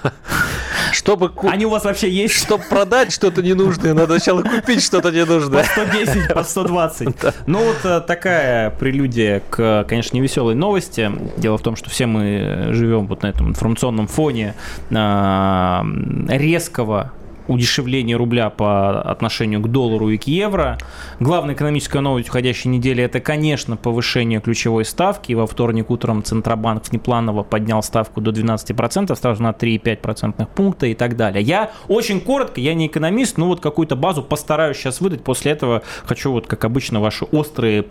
[0.93, 2.35] Чтобы Они у вас вообще есть?
[2.35, 5.62] Чтобы продать что-то ненужное, надо сначала купить что-то ненужное.
[5.62, 7.16] По 110, по 120.
[7.47, 11.11] Ну вот э, такая прелюдия к, конечно, невеселой новости.
[11.37, 14.55] Дело в том, что все мы живем вот на этом информационном фоне
[14.90, 15.85] а,
[16.29, 17.12] резкого
[17.51, 20.79] удешевление рубля по отношению к доллару и к евро.
[21.19, 25.33] Главная экономическая новость уходящей недели– это, конечно, повышение ключевой ставки.
[25.33, 30.95] Во вторник утром Центробанк внепланово поднял ставку до 12%, сразу на 3,5 процентных пункта и
[30.95, 31.43] так далее.
[31.43, 35.25] Я очень коротко, я не экономист, но вот какую-то базу постараюсь сейчас выдать.
[35.25, 37.85] После этого хочу вот, как обычно, ваши острые,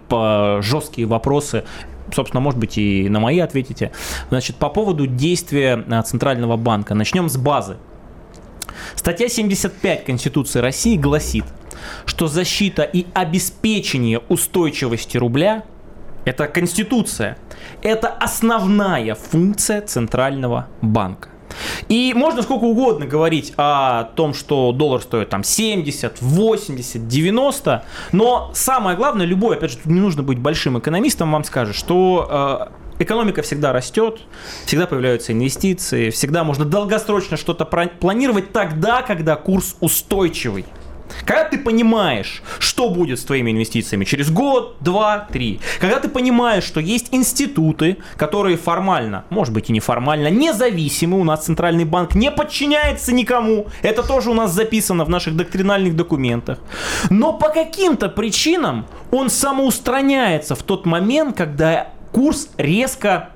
[0.62, 1.66] жесткие вопросы
[2.14, 3.92] собственно, может быть, и на мои ответите.
[4.30, 6.96] Значит, по поводу действия а, Центрального банка.
[6.96, 7.78] Начнем с базы.
[8.96, 11.46] Статья 75 Конституции России гласит,
[12.06, 15.64] что защита и обеспечение устойчивости рубля–
[16.26, 17.38] это Конституция,
[17.82, 21.30] это основная функция Центрального банка.
[21.88, 28.52] И можно сколько угодно говорить о том, что доллар стоит там 70, 80, 90, но
[28.54, 33.42] самое главное, любой, опять же, не нужно быть большим экономистом, вам скажет, что э, экономика
[33.42, 34.20] всегда растет,
[34.66, 40.66] всегда появляются инвестиции, всегда можно долгосрочно что-то планировать тогда, когда курс устойчивый.
[41.26, 45.60] Когда ты понимаешь, что будет с твоими инвестициями через год, два, три.
[45.80, 51.20] Когда ты понимаешь, что есть институты, которые формально, может быть и неформально, независимы.
[51.20, 53.68] У нас Центральный банк не подчиняется никому.
[53.82, 56.60] Это тоже у нас записано в наших доктринальных документах.
[57.10, 63.30] Но по каким-то причинам он самоустраняется в тот момент, когда курс резко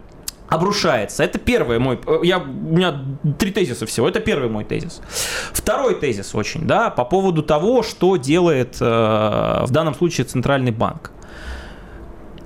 [0.50, 1.24] обрушается.
[1.24, 2.02] Это первый мой...
[2.06, 3.02] Э, я, у меня
[3.40, 4.10] три тезиса всего.
[4.10, 5.02] Это первый мой тезис.
[5.54, 11.12] Второй тезис очень, да, по поводу того, что делает э, в данном случае Центральный банк.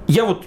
[0.08, 0.46] Я вот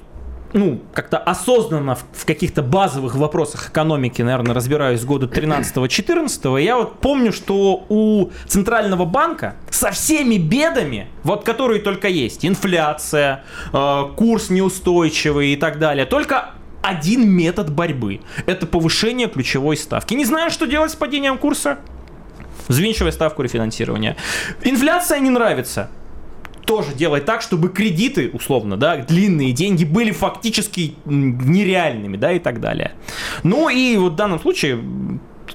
[0.52, 6.76] ну, как-то осознанно в, в каких-то базовых вопросах экономики, наверное, разбираюсь с года 13-14, я
[6.76, 14.02] вот помню, что у Центрального банка со всеми бедами, вот которые только есть, инфляция, э,
[14.16, 16.50] курс неустойчивый и так далее, только
[16.82, 18.20] один метод борьбы.
[18.46, 20.14] Это повышение ключевой ставки.
[20.14, 21.78] Не знаю, что делать с падением курса?
[22.68, 24.16] Взвинчивая ставку рефинансирования.
[24.62, 25.90] Инфляция не нравится
[26.70, 32.60] тоже делать так, чтобы кредиты, условно, да, длинные деньги были фактически нереальными, да, и так
[32.60, 32.92] далее.
[33.42, 34.78] Ну и вот в данном случае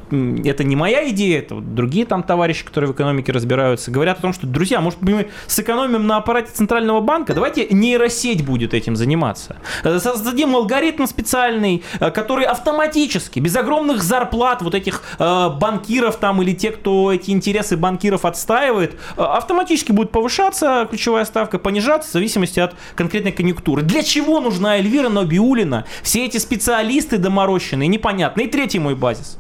[0.10, 4.21] это не моя идея, это вот другие там товарищи, которые в экономике разбираются, говорят о
[4.21, 9.58] том, что, друзья, может мы сэкономим на аппарате Центрального банка, давайте нейросеть будет этим заниматься.
[9.84, 16.41] Э, создадим алгоритм специальный, э, который автоматически, без огромных зарплат вот этих э, банкиров там
[16.41, 22.60] или тех, кто эти интересы банкиров отстаивает, автоматически будет повышаться ключевая ставка, понижаться в зависимости
[22.60, 23.81] от конкретной конъюнктуры.
[23.81, 25.86] Для чего нужна Эльвира Нобиулина?
[26.01, 28.41] Все эти специалисты доморощенные, непонятно.
[28.41, 29.38] И третий мой базис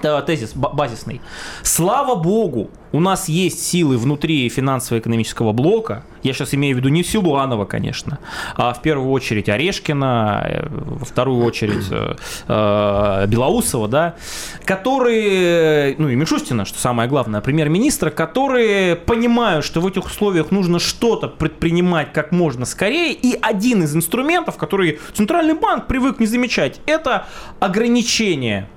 [0.00, 1.20] тезис базисный.
[1.62, 6.04] Слава богу, у нас есть силы внутри финансово-экономического блока.
[6.22, 8.18] Я сейчас имею в виду не Силуанова, конечно,
[8.56, 12.16] а в первую очередь Орешкина, э, во вторую очередь э,
[12.48, 14.16] э, Белоусова, да,
[14.64, 20.78] которые, ну и Мишустина, что самое главное, премьер-министра, которые понимают, что в этих условиях нужно
[20.78, 23.12] что-то предпринимать как можно скорее.
[23.12, 27.26] И один из инструментов, который Центральный банк привык не замечать, это
[27.60, 28.68] ограничение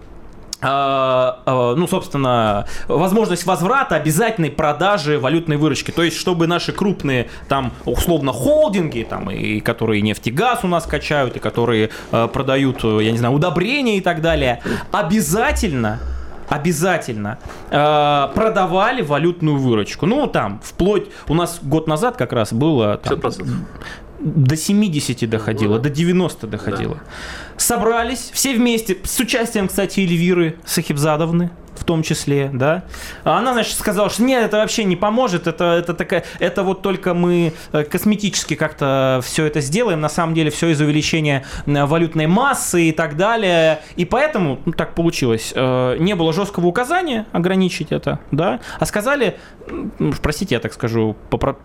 [0.63, 5.91] ну, собственно, возможность возврата обязательной продажи валютной выручки.
[5.91, 10.67] То есть, чтобы наши крупные, там, условно, холдинги, там, и которые нефть и газ у
[10.67, 15.99] нас качают, и которые э, продают, я не знаю, удобрения и так далее, обязательно
[16.49, 17.39] обязательно
[17.71, 20.05] э, продавали валютную выручку.
[20.05, 21.07] Ну, там, вплоть...
[21.27, 22.97] У нас год назад как раз было...
[22.97, 23.19] Там,
[24.23, 26.95] до 70 доходило, до 90 доходило.
[26.95, 27.01] Да.
[27.57, 31.51] Собрались все вместе, с участием, кстати, Эльвиры Сахибзадовны,
[31.83, 32.83] в том числе, да.
[33.23, 36.81] А она, значит, сказала, что нет, это вообще не поможет, это, это, такая, это вот
[36.81, 42.27] только мы э, косметически как-то все это сделаем, на самом деле все из увеличения валютной
[42.27, 43.79] массы и так далее.
[43.95, 49.37] И поэтому, ну, так получилось, э, не было жесткого указания ограничить это, да, а сказали,
[50.21, 51.15] простите, я так скажу,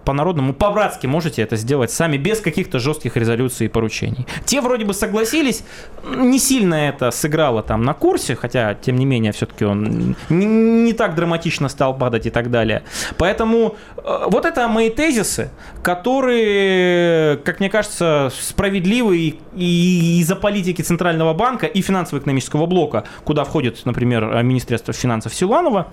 [0.04, 4.26] по-народному, по по-братски можете это сделать сами, без каких-то жестких резолюций и поручений.
[4.44, 5.64] Те вроде бы согласились,
[6.04, 11.14] не сильно это сыграло там на курсе, хотя, тем не менее, все-таки он не, так
[11.14, 12.82] драматично стал падать и так далее.
[13.16, 15.50] Поэтому э, вот это мои тезисы,
[15.82, 23.84] которые, как мне кажется, справедливы и, из-за политики Центрального банка и финансово-экономического блока, куда входит,
[23.84, 25.88] например, Министерство финансов Силанова,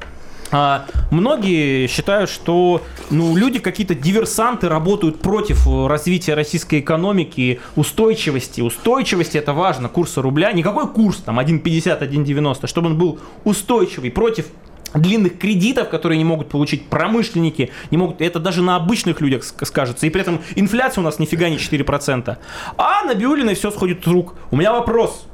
[0.51, 8.61] А, многие считают, что ну, люди какие-то диверсанты работают против развития российской экономики, устойчивости.
[8.61, 10.51] Устойчивости это важно, курса рубля.
[10.51, 14.45] Никакой курс, там 1,50, 1,90, чтобы он был устойчивый против
[14.93, 20.05] длинных кредитов, которые не могут получить промышленники, не могут, это даже на обычных людях скажется,
[20.05, 22.37] и при этом инфляция у нас нифига не 4%.
[22.77, 24.35] А на Биулиной все сходит с рук.
[24.51, 25.27] У меня вопрос,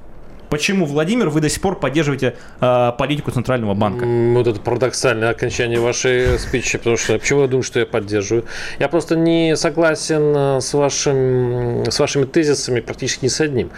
[0.52, 4.04] Почему, Владимир, вы до сих пор поддерживаете э, политику Центрального банка?
[4.06, 8.44] Вот это парадоксальное окончание вашей спичи, потому что почему я думаю, что я поддерживаю?
[8.78, 13.70] Я просто не согласен э, с, вашим, с вашими тезисами практически ни с одним.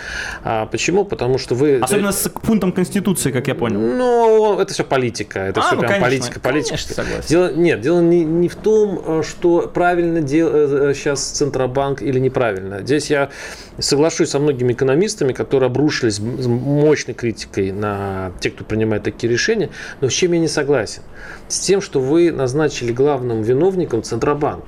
[0.44, 1.06] А почему?
[1.06, 1.78] Потому что вы...
[1.78, 3.80] Особенно с пунктом Конституции, как я понял.
[3.80, 5.42] Ну, это все политика.
[5.42, 6.70] Это а, все ну, прям конечно, политика, политика.
[6.70, 7.28] Конечно, согласен.
[7.30, 10.50] Дело, нет, дело не, не в том, э, что правильно дел,
[10.96, 12.80] сейчас э, Центробанк или неправильно.
[12.82, 13.30] Здесь я
[13.78, 16.20] соглашусь со многими экономистами, которые обрушились
[16.64, 19.70] мощной критикой на тех, кто принимает такие решения,
[20.02, 21.04] но с чем я не согласен?
[21.48, 24.66] С тем, что вы назначили главным виновником Центробанк.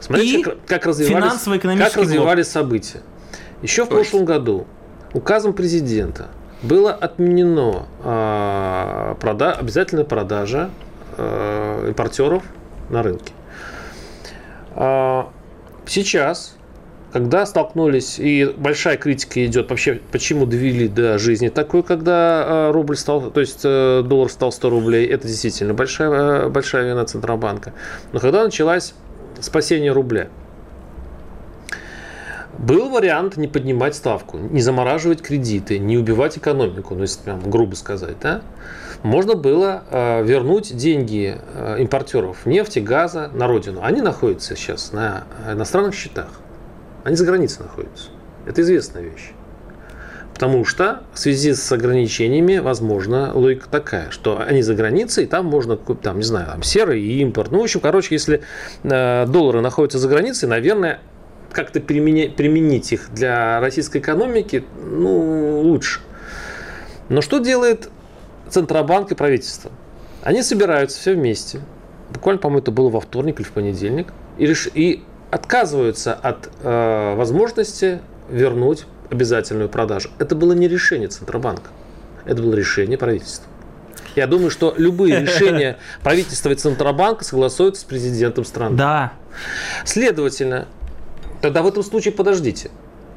[0.00, 1.42] Смотрите, как, как развивались,
[1.78, 3.00] как развивались события.
[3.62, 4.66] Еще в прошлом году
[5.12, 6.28] указом президента
[6.62, 10.70] было отменено э, прода, обязательная продажа
[11.16, 12.42] э, импортеров
[12.88, 13.32] на рынке.
[14.76, 15.24] Э,
[15.86, 16.56] сейчас
[17.12, 22.12] когда столкнулись, и большая критика идет вообще, почему довели до жизни такой, когда
[22.44, 26.88] а, рубль стал, то есть э, доллар стал 100 рублей, это действительно большая, э, большая
[26.88, 27.72] вина Центробанка.
[28.12, 28.94] Но когда началось
[29.40, 30.28] спасение рубля,
[32.58, 37.74] был вариант не поднимать ставку, не замораживать кредиты, не убивать экономику, ну если прям грубо
[37.74, 38.42] сказать, да?
[39.02, 43.80] Можно было э, вернуть деньги э, импортеров нефти, газа на родину.
[43.82, 46.39] Они находятся сейчас на иностранных счетах.
[47.04, 48.08] Они за границей находятся.
[48.46, 49.32] Это известная вещь.
[50.34, 55.76] Потому что в связи с ограничениями, возможно, логика такая, что они за границей, там можно,
[55.76, 57.50] там, не знаю, там серый импорт.
[57.50, 58.40] Ну, в общем, короче, если
[58.82, 61.00] э, доллары находятся за границей, наверное,
[61.52, 66.00] как-то применять, применить их для российской экономики, ну, лучше.
[67.10, 67.90] Но что делает
[68.48, 69.70] Центробанк и правительство?
[70.22, 71.60] Они собираются все вместе.
[72.10, 74.08] Буквально, по-моему, это было во вторник или в понедельник.
[74.38, 74.68] И, реш...
[74.72, 80.10] и отказываются от э, возможности вернуть обязательную продажу.
[80.18, 81.70] Это было не решение Центробанка,
[82.24, 83.46] это было решение правительства.
[84.16, 88.76] Я думаю, что любые решения правительства и Центробанка согласуются с президентом страны.
[88.76, 89.12] Да.
[89.84, 90.66] Следовательно,
[91.40, 92.70] тогда в этом случае подождите.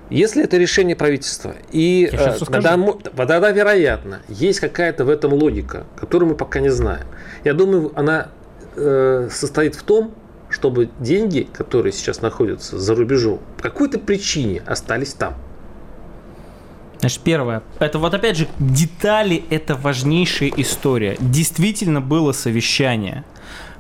[0.09, 2.77] Если это решение правительства, и э, тогда,
[3.15, 7.05] тогда, вероятно, есть какая-то в этом логика, которую мы пока не знаем.
[7.43, 8.27] Я думаю, она
[8.75, 10.13] э, состоит в том,
[10.53, 15.33] чтобы деньги, которые сейчас находятся за рубежом, по какой-то причине остались там.
[16.99, 17.63] Значит, первое.
[17.79, 21.17] Это вот опять же детали, это важнейшая история.
[21.19, 23.25] Действительно было совещание.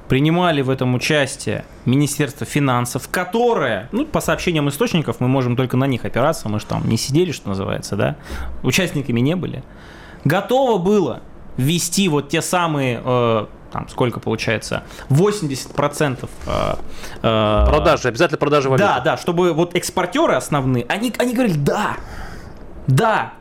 [0.09, 5.85] Принимали в этом участие Министерство финансов, которое, ну, по сообщениям источников, мы можем только на
[5.85, 8.17] них опираться, мы же там не сидели, что называется, да,
[8.61, 9.63] участниками не были.
[10.25, 11.21] Готово было
[11.55, 16.75] ввести вот те самые э, там сколько получается, 80% э,
[17.23, 18.85] э, продажи, обязательно продажи валюты.
[18.87, 21.97] Да, да, чтобы вот экспортеры основные, они, они говорили, да,
[22.85, 23.33] да,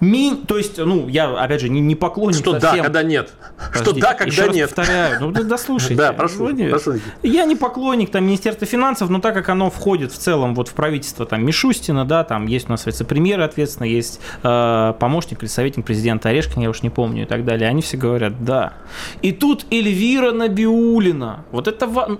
[0.00, 2.78] Ми, то есть, ну, я, опять же, не, не поклонник Что совсем.
[2.78, 3.32] да, когда нет.
[3.56, 4.74] Подождите, что да, когда нет.
[4.74, 5.94] повторяю, ну, да, дослушайте.
[5.94, 6.94] Да, прошу, прошу.
[7.22, 10.74] Я не поклонник там Министерства финансов, но так как оно входит в целом вот в
[10.74, 15.84] правительство там Мишустина, да, там есть у нас вице-премьер, ответственно, есть э, помощник или советник
[15.84, 17.68] президента Орешкин, я уж не помню и так далее.
[17.68, 18.74] Они все говорят, да.
[19.22, 21.44] И тут Эльвира Набиулина.
[21.50, 21.86] Вот это...
[21.86, 22.18] Ва...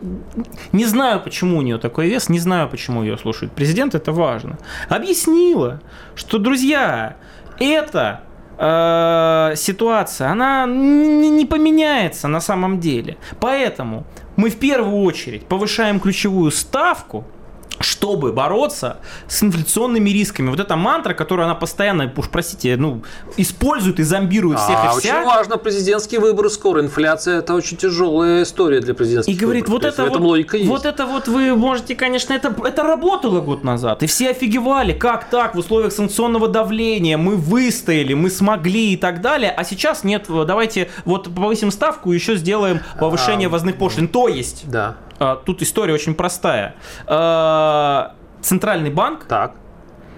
[0.72, 4.58] Не знаю, почему у нее такой вес, не знаю, почему ее слушает президент, это важно.
[4.88, 5.80] Объяснила,
[6.14, 7.16] что, друзья,
[7.58, 8.20] эта
[8.58, 13.16] э, ситуация, она не поменяется на самом деле.
[13.40, 14.04] Поэтому
[14.36, 17.24] мы в первую очередь повышаем ключевую ставку–
[17.82, 20.50] чтобы бороться с инфляционными рисками.
[20.50, 23.02] Вот эта мантра, которую она постоянно, уж простите, ну,
[23.36, 25.18] использует и зомбирует всех а, и вся.
[25.18, 26.80] Очень важно, президентские выборы скоро.
[26.82, 29.96] Инфляция– это очень тяжелая история для президентских И говорит, выборов.
[29.96, 30.68] вот это вот, логика есть.
[30.68, 34.02] вот это вот вы можете, конечно, это, это работало год назад.
[34.02, 39.20] И все офигевали, как так, в условиях санкционного давления мы выстояли, мы смогли и так
[39.20, 39.50] далее.
[39.50, 44.08] А сейчас нет, давайте вот повысим ставку, еще сделаем повышение а, возных пошлин.
[44.08, 44.96] То есть, да.
[45.18, 46.76] А, тут история очень простая.
[47.06, 49.54] А, Центральный банк так.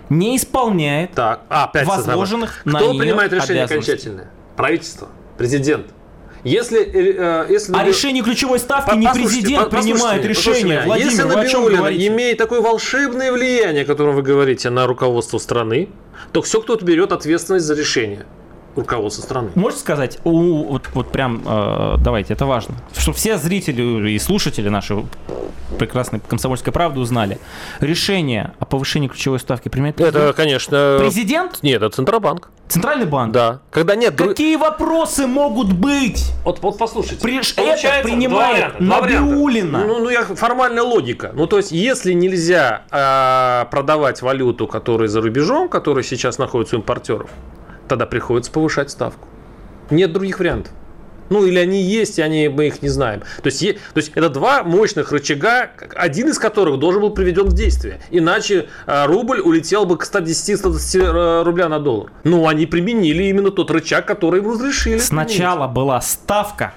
[0.09, 1.43] не исполняет так.
[1.49, 4.31] А, опять возложенных на Кто принимает решение окончательное?
[4.57, 5.87] Правительство, президент.
[6.45, 10.83] Если, э, если а решение ключевой ставки не президент принимает решение.
[10.85, 15.89] Владимир, если Набиулина имеет такое волшебное влияние, о котором вы говорите, на руководство страны,
[16.33, 18.27] то все кто-то берет ответственность за решение.
[18.77, 19.51] Руководства страны.
[19.55, 24.69] Можете сказать, у, вот, вот прям, э, давайте, это важно, чтобы все зрители и слушатели
[24.69, 25.05] наши
[25.79, 27.39] прекрасной комсомольской правды узнали.
[27.81, 30.37] Решение о повышении ключевой ставки принимает Это, президент?
[30.37, 30.97] конечно...
[31.01, 31.63] Президент?
[31.63, 32.51] Нет, это Центробанк.
[32.69, 33.33] Центральный банк?
[33.33, 33.61] Да.
[33.71, 34.15] Когда нет...
[34.15, 36.33] дру- Какие вопросы могут быть?
[36.45, 37.23] Вот, вот послушайте.
[37.23, 38.81] При- Получается, это принимает.
[38.81, 39.85] Набиуллина.
[39.85, 41.33] Ну, ну, я, формальная логика.
[41.35, 46.79] Ну, то есть, если нельзя а, продавать валюту, которая за рубежом, которая сейчас находится у
[46.79, 47.31] импортеров,
[47.89, 49.29] тогда приходится повышать ставку.
[49.91, 50.73] Нет других вариантов.
[51.31, 53.21] Ну, или они есть, и они, мы их не знаем.
[53.43, 57.45] То есть, е- то есть это два мощных рычага, один из которых должен был приведен
[57.47, 58.01] в действие.
[58.11, 62.11] Иначе а, рубль улетел бы к 110-120 рубля на доллар.
[62.25, 64.99] Но они применили именно тот рычаг, который им разрешили.
[64.99, 66.75] Сначала была ставка,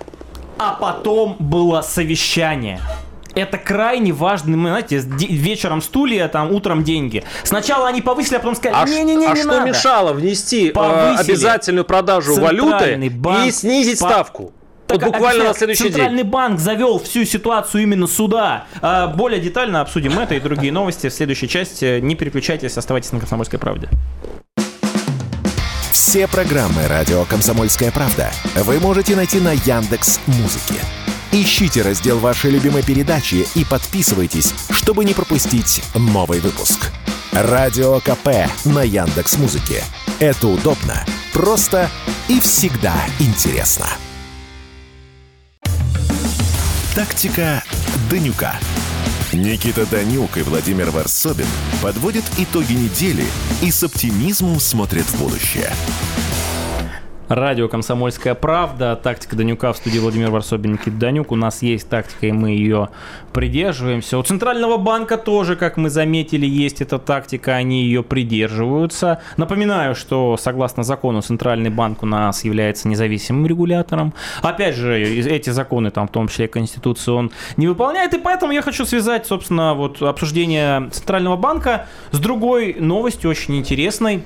[0.58, 2.80] а потом было совещание.
[3.38, 7.24] Это крайне важный, мы, знаете, вечером стулья, там, утром деньги.
[7.44, 9.70] Сначала они повысили, а потом сказали, А, не-не-не, а не что надо.
[9.70, 14.54] мешало внести э, Повысили обязательную продажу валюты банк и снизить по- ставку?
[14.88, 16.32] Так, вот буквально объясняю, на следующий Центральный день.
[16.32, 18.66] банк завел всю ситуацию именно сюда.
[18.82, 22.00] А, Более детально обсудим это и другие новости в следующей части.
[22.00, 23.88] Не переключайтесь, оставайтесь на «Комсомольской правде».
[25.92, 30.82] Все программы радио Комсомольская правда вы можете найти на Яндекс Музыке.
[31.40, 36.92] Ищите раздел вашей любимой передачи и подписывайтесь, чтобы не пропустить новый выпуск.
[37.32, 39.84] Радио КП на Яндекс Музыке.
[40.18, 41.92] Это удобно, просто
[42.28, 43.86] и всегда интересно.
[46.96, 47.64] Тактика
[48.10, 48.56] Данюка.
[49.32, 51.46] Никита Данюк и Владимир Варсобин
[51.84, 53.28] подводят итоги недели
[53.62, 55.72] и с оптимизмом смотрят в будущее.
[57.30, 61.34] Радио «Комсомольская правда», тактика Данюка в студии Владимир Варсобин, Никита Данюк.
[61.34, 62.88] У нас есть тактика, и мы ее
[63.34, 64.18] придерживаемся.
[64.18, 69.20] У Центрального банка тоже, как мы заметили, есть эта тактика, они ее придерживаются.
[69.36, 74.14] Напоминаю, что согласно закону Центральный банк у нас является независимым регулятором.
[74.42, 78.62] Опять же, эти законы, там, в том числе Конституцию, он не выполняет, и поэтому я
[78.62, 84.24] хочу связать, собственно, вот обсуждение Центрального банка с другой новостью, очень интересной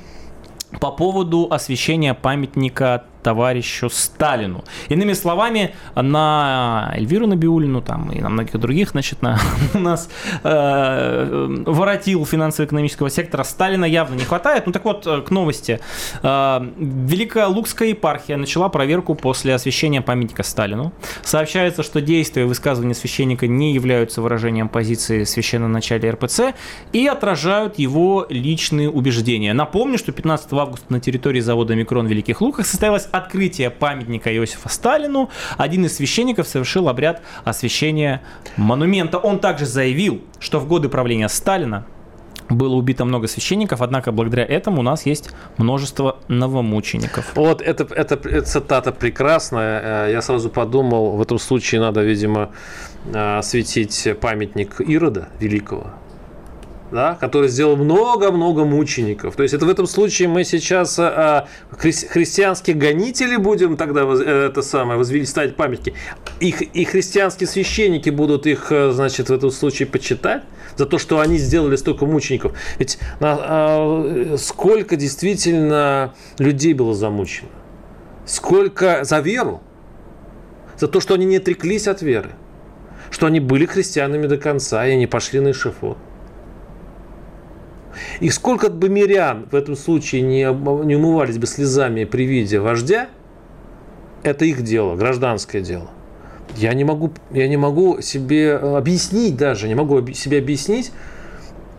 [0.80, 4.63] по поводу освещения памятника товарищу Сталину.
[4.89, 9.39] Иными словами, на Эльвиру Набиулину там, и на многих других, значит, на,
[9.74, 10.09] у нас
[10.43, 14.65] э, воротил финансово-экономического сектора Сталина явно не хватает.
[14.65, 15.80] Ну так вот, э, к новости.
[16.24, 20.93] Э, Великая Лукская епархия начала проверку после освещения памятника Сталину.
[21.24, 26.53] Сообщается, что действия и высказывания священника не являются выражением позиции священноначалия РПЦ
[26.93, 29.53] и отражают его личные убеждения.
[29.53, 34.70] Напомню, что 15 августа на территории завода «Микрон» в Великих Луках состоялось открытие памятника Иосифа
[34.70, 35.30] Сталину.
[35.57, 38.22] Один из священников совершил обряд освящения
[38.57, 39.18] монумента.
[39.18, 41.86] Он также заявил, что в годы правления Сталина
[42.49, 47.32] было убито много священников, однако благодаря этому у нас есть множество новомучеников.
[47.36, 50.07] Вот это, это, эта цитата прекрасная.
[50.07, 52.51] Э, Я сразу подумал, в этом случае надо, видимо,
[53.05, 55.93] э, осветить памятник Ирода Великого,
[56.92, 59.36] да, который сделал много-много мучеников.
[59.36, 64.22] То есть это в этом случае мы сейчас э, хри- христианские гонители будем тогда воз-
[64.22, 65.94] э, это самое возвели ставить памятники.
[66.39, 70.44] Их, и христианские священники будут их, э, значит, в этом случае почитать
[70.76, 72.54] за то, что они сделали столько мучеников.
[72.78, 77.50] Ведь на- а, сколько действительно людей было замучено?
[78.26, 79.62] Сколько за веру?
[80.78, 82.32] За то, что они не отреклись от веры?
[83.12, 85.98] Что они были христианами до конца, и они пошли на эшифот?
[88.20, 90.44] И сколько бы мирян в этом случае не,
[90.86, 93.10] не умывались бы слезами при виде вождя,
[94.24, 95.89] это их дело, гражданское дело.
[96.58, 100.92] Я не могу, я не могу себе объяснить даже, не могу себе объяснить.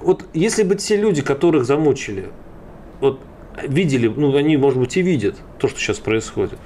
[0.00, 2.26] Вот если бы те люди, которых замучили,
[3.00, 3.20] вот
[3.62, 6.58] видели, ну они, может быть, и видят то, что сейчас происходит.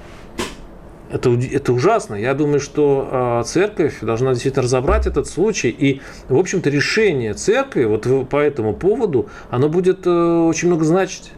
[1.09, 2.15] Это, это ужасно.
[2.15, 5.69] Я думаю, что э, церковь должна действительно разобрать этот случай.
[5.69, 11.31] И, в общем-то, решение церкви вот по этому поводу, оно будет э, очень много значить.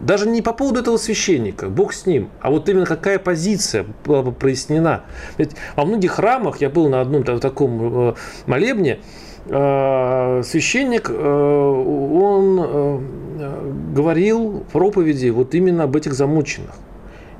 [0.00, 4.22] Даже не по поводу этого священника, Бог с ним, а вот именно какая позиция была
[4.22, 5.04] бы прояснена.
[5.38, 8.14] Ведь во многих храмах, я был на одном та- таком э,
[8.44, 8.98] молебне,
[9.46, 13.02] э, священник, э, он
[13.94, 16.74] говорил проповеди вот именно об этих замученных.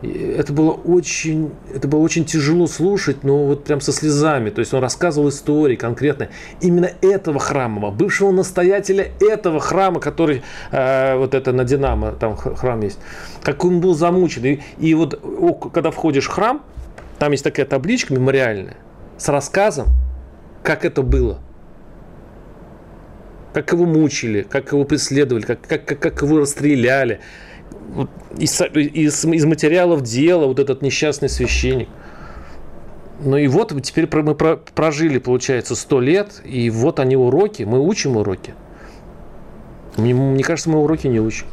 [0.05, 4.50] Это было очень, это было очень тяжело слушать, но вот прям со слезами.
[4.50, 6.28] То есть он рассказывал истории конкретно
[6.61, 12.80] именно этого храма, бывшего настоятеля этого храма, который э, вот это на Динамо, там храм
[12.80, 12.98] есть,
[13.42, 14.44] как он был замучен.
[14.44, 16.62] И, и вот о, когда входишь в храм,
[17.18, 18.76] там есть такая табличка мемориальная
[19.16, 19.88] с рассказом,
[20.62, 21.38] как это было.
[23.52, 27.20] Как его мучили, как его преследовали, как, как, как, как его расстреляли.
[28.38, 31.88] Из, из, из материалов дела вот этот несчастный священник.
[33.20, 38.16] Ну и вот теперь мы прожили, получается, сто лет, и вот они уроки, мы учим
[38.16, 38.54] уроки.
[39.96, 41.46] Мне, мне кажется, мы уроки не учим.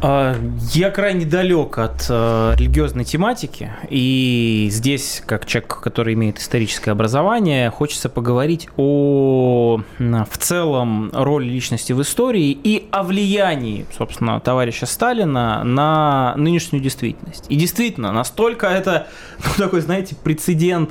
[0.00, 0.36] А,
[0.74, 7.68] я крайне далек от э, религиозной тематики, и здесь, как человек, который имеет историческое образование,
[7.70, 15.64] хочется поговорить о в целом роли личности в истории и о влиянии, собственно, товарища Сталина
[15.64, 17.46] на нынешнюю действительность.
[17.48, 20.90] И действительно, настолько это ну, такой, знаете, прецедент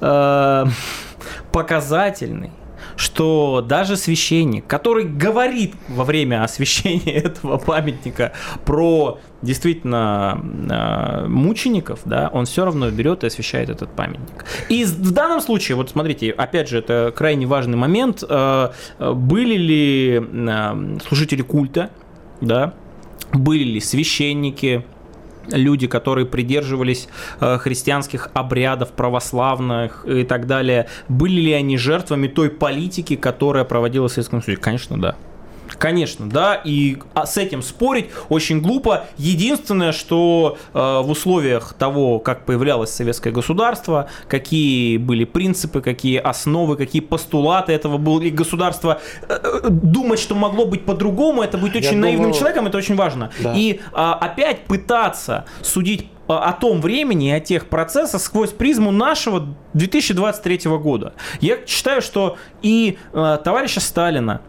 [0.00, 0.64] э,
[1.52, 2.50] показательный,
[2.98, 8.32] что даже священник, который говорит во время освящения этого памятника
[8.64, 14.44] про действительно э, мучеников, да, он все равно берет и освещает этот памятник.
[14.68, 20.20] И в данном случае, вот смотрите, опять же, это крайне важный момент, э, были ли
[20.20, 21.90] э, служители культа,
[22.40, 22.74] да,
[23.32, 24.84] были ли священники,
[25.50, 27.08] люди, которые придерживались
[27.40, 34.12] э, христианских обрядов православных и так далее, были ли они жертвами той политики, которая проводилась
[34.12, 34.60] в Советском Союзе?
[34.60, 35.16] Конечно, да.
[35.76, 39.06] Конечно, да, и а, с этим спорить очень глупо.
[39.16, 46.76] Единственное, что э, в условиях того, как появлялось советское государство, какие были принципы, какие основы,
[46.76, 51.76] какие постулаты этого было и государство, э, э, думать, что могло быть по-другому, это быть
[51.76, 52.38] очень Я наивным думаю...
[52.38, 53.30] человеком, это очень важно.
[53.40, 53.54] Да.
[53.54, 59.46] И э, опять пытаться судить о том времени и о тех процессах сквозь призму нашего
[59.72, 61.14] 2023 года.
[61.40, 64.42] Я считаю, что и э, товарища Сталина,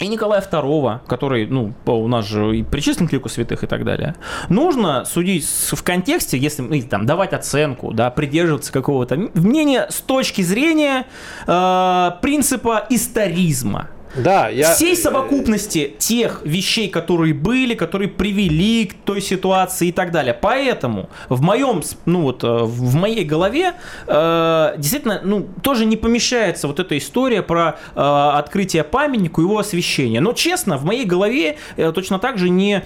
[0.00, 3.84] и Николая II, который, ну, у нас же и причислен к лику святых и так
[3.84, 4.16] далее,
[4.48, 10.40] нужно судить в контексте, если ну, там давать оценку, да, придерживаться какого-то мнения с точки
[10.40, 11.06] зрения
[11.46, 13.90] э, принципа историзма.
[14.16, 14.74] Да, я...
[14.74, 20.34] Всей совокупности тех вещей, которые были, которые привели к той ситуации и так далее.
[20.34, 23.74] Поэтому в моем, ну вот, э, в моей голове
[24.06, 30.20] э, действительно, ну, тоже не помещается вот эта история про э, открытие памятника, его освещение.
[30.20, 32.84] Но честно, в моей голове э, точно так же не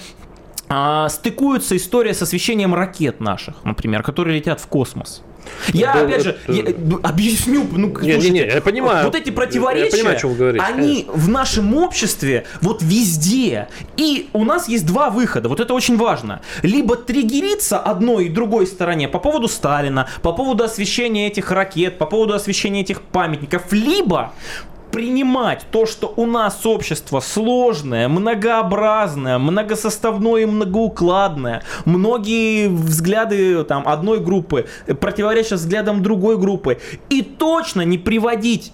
[0.75, 5.23] э, стыкуется история с освещением ракет наших, например, которые летят в космос.
[5.73, 6.53] Я, да, опять же, это...
[6.53, 9.05] я, ну, объясню, ну, не, слушайте, не, не, я понимаю.
[9.05, 11.13] Вот эти противоречия, я понимаю, что вы говорите, они конечно.
[11.13, 13.69] в нашем обществе вот везде.
[13.97, 16.43] И у нас есть два выхода, вот это очень важно.
[16.63, 22.07] Либо триггериться одной и другой стороне по поводу Сталина, по поводу освещения этих ракет, по
[22.07, 24.33] поводу освещения этих памятников, либо
[24.95, 34.21] принимать то, что у нас общество сложное, многообразное, многосоставное и многоукладное, многие взгляды там, одной
[34.21, 34.67] группы
[35.01, 36.79] противоречат взглядам другой группы,
[37.11, 38.73] и точно не приводить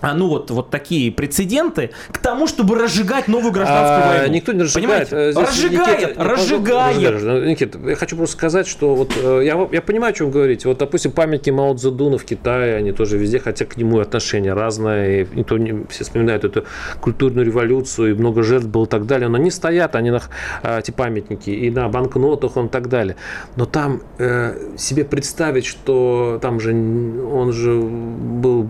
[0.00, 4.34] а, ну вот, вот такие прецеденты к тому, чтобы разжигать новую гражданскую а, войну.
[4.34, 5.08] Никто не разжигает.
[5.10, 5.32] Понимаете?
[5.32, 7.22] Здесь разжигает, Никита, разжигает.
[7.22, 10.32] Ну, Никита, я хочу просто сказать, что вот э, я, я понимаю, о чем вы
[10.32, 10.68] говорите.
[10.68, 15.26] Вот, допустим, памятники Мао Цзэдуна в Китае, они тоже везде, хотя к нему отношения разные.
[15.32, 16.64] Никто не, все вспоминают эту
[17.00, 19.28] культурную революцию, и много жертв было и так далее.
[19.28, 20.22] Но они стоят, они на
[20.62, 23.16] а, эти памятники, и на банкнотах он и так далее.
[23.56, 28.68] Но там э, себе представить, что там же он же был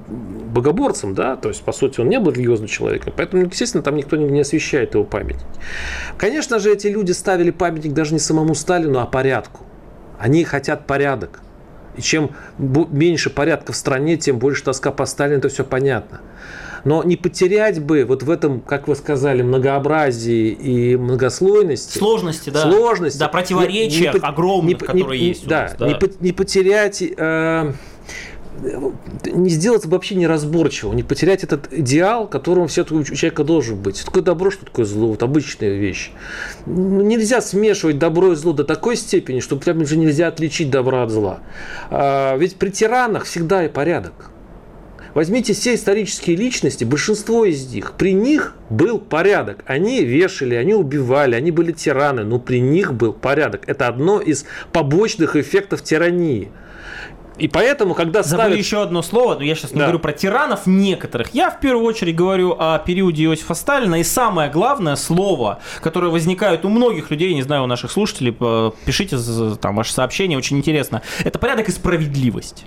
[0.54, 4.16] богоборцем, да, то есть, по сути, он не был религиозным человеком, поэтому, естественно, там никто
[4.16, 5.48] не освещает его памятник.
[6.16, 9.64] Конечно же, эти люди ставили памятник даже не самому Сталину, а порядку.
[10.16, 11.40] Они хотят порядок.
[11.96, 16.20] И чем меньше порядка в стране, тем больше тоска по Сталину, это все понятно.
[16.84, 21.98] Но не потерять бы вот в этом, как вы сказали, многообразии и многослойности.
[21.98, 22.62] Сложности, да.
[22.62, 23.18] Сложности.
[23.18, 25.48] Да, противоречия огромных, не, которые не, есть.
[25.48, 25.88] Да, нас, да.
[25.88, 27.02] Не, не потерять...
[27.02, 27.72] Э,
[29.24, 33.96] не сделать вообще неразборчиво, не потерять этот идеал, которым все у человека должен быть.
[33.96, 36.10] Что такое добро, что такое зло, вот обычная вещь.
[36.66, 41.02] Ну, нельзя смешивать добро и зло до такой степени, что прям уже нельзя отличить добра
[41.02, 41.40] от зла.
[41.90, 44.30] А, ведь при тиранах всегда и порядок.
[45.14, 49.64] Возьмите все исторические личности, большинство из них, при них был порядок.
[49.66, 53.62] Они вешали, они убивали, они были тираны, но при них был порядок.
[53.66, 56.52] Это одно из побочных эффектов тирании.
[57.38, 58.44] И поэтому, когда ставят...
[58.44, 59.84] Забыли еще одно слово, но я сейчас не да.
[59.84, 61.34] говорю про тиранов некоторых.
[61.34, 63.94] Я в первую очередь говорю о периоде Иосифа Сталина.
[63.94, 68.32] И самое главное слово, которое возникает у многих людей, не знаю, у наших слушателей,
[68.84, 69.16] пишите
[69.60, 71.02] там ваши сообщения, очень интересно.
[71.24, 72.66] Это порядок и справедливость.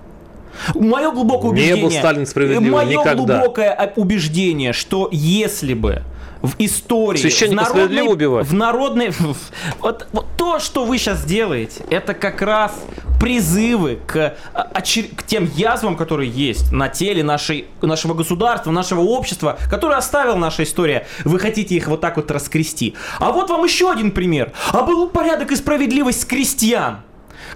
[0.75, 1.75] Мое глубокое убеждение...
[1.75, 3.15] Не был Сталин справедливым Мое никогда.
[3.15, 6.03] глубокое убеждение, что если бы
[6.41, 8.47] в истории, в народной, убивать.
[8.47, 9.11] в народной,
[9.79, 12.73] вот, вот то, что вы сейчас делаете, это как раз
[13.19, 19.59] призывы к, а, к тем язвам, которые есть на теле нашей, нашего государства, нашего общества,
[19.69, 21.05] которые оставила наша история.
[21.23, 22.95] Вы хотите их вот так вот раскрести.
[23.19, 24.51] А вот вам еще один пример.
[24.71, 27.01] А был порядок и справедливость с крестьян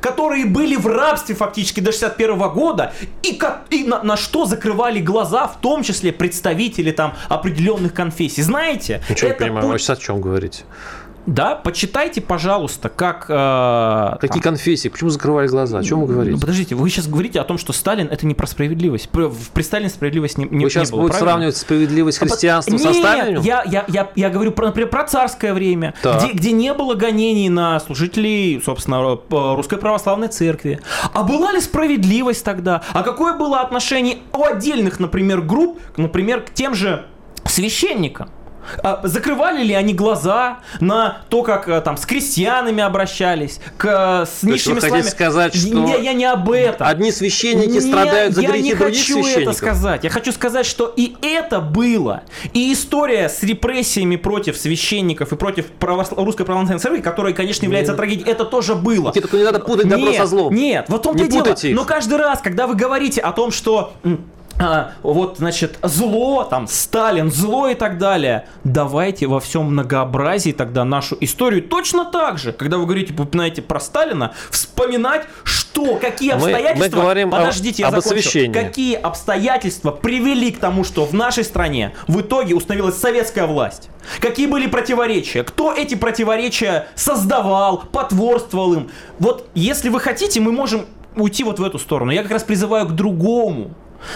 [0.02, 5.48] которые были в рабстве фактически до 61 года, и, и на, на что закрывали глаза,
[5.48, 8.42] в том числе представители там определенных конфессий.
[8.42, 9.02] Знаете?
[9.10, 10.64] Ничего не понимаю, вы сейчас о чем говорите?
[11.26, 13.26] Да, почитайте, пожалуйста, как...
[13.30, 14.54] Э, Какие там...
[14.54, 14.90] конфессии?
[14.90, 15.80] Почему закрывали глаза?
[15.80, 16.36] О чем вы говорите?
[16.36, 19.10] Ну, подождите, вы сейчас говорите о том, что Сталин это не про справедливость.
[19.10, 21.32] При Сталине справедливость не, не Вы сейчас не было, будете правильно?
[21.32, 23.44] сравнивать справедливость христианства Нет, со Сталином?
[23.44, 27.50] Я, я, я, я говорю, про, например, про царское время, где, где не было гонений
[27.50, 30.80] на служителей, собственно, Русской Православной Церкви.
[31.14, 32.84] А была ли справедливость тогда?
[32.94, 37.06] А какое было отношение у отдельных, например, групп, например, к тем же
[37.46, 38.30] священникам?
[38.84, 44.44] А закрывали ли они глаза на то, как э, там с крестьянами обращались, к, с
[44.44, 45.02] низшими слоями?
[45.02, 46.88] сказать, что я, я не об этом.
[46.88, 49.26] Одни священники Нет, страдают за грехи других священников?
[49.26, 50.04] Я не хочу это сказать.
[50.04, 52.24] Я хочу сказать, что и это было.
[52.54, 56.24] И история с репрессиями против священников и против православ...
[56.26, 57.98] русской православной церкви, которая, конечно, является Нет.
[57.98, 59.12] трагедией, это тоже было.
[59.12, 60.54] Только не надо путать добро нет, со злом.
[60.54, 61.46] Нет, вот в том-то и дело.
[61.46, 61.76] Их.
[61.76, 63.94] Но каждый раз, когда вы говорите о том, что
[64.58, 68.48] а, вот, значит, зло, там, Сталин, зло и так далее.
[68.64, 73.80] Давайте во всем многообразии тогда нашу историю точно так же, когда вы говорите, упоминаете про
[73.82, 76.80] Сталина, вспоминать, что, какие обстоятельства...
[76.80, 78.52] Мы, мы говорим подождите, о, я об закончу.
[78.54, 83.90] Какие обстоятельства привели к тому, что в нашей стране в итоге установилась советская власть?
[84.22, 85.44] Какие были противоречия?
[85.44, 88.90] Кто эти противоречия создавал, потворствовал им?
[89.20, 90.86] Вот если вы хотите, мы можем
[91.16, 92.12] уйти вот в эту сторону.
[92.12, 93.72] Я как раз призываю к другому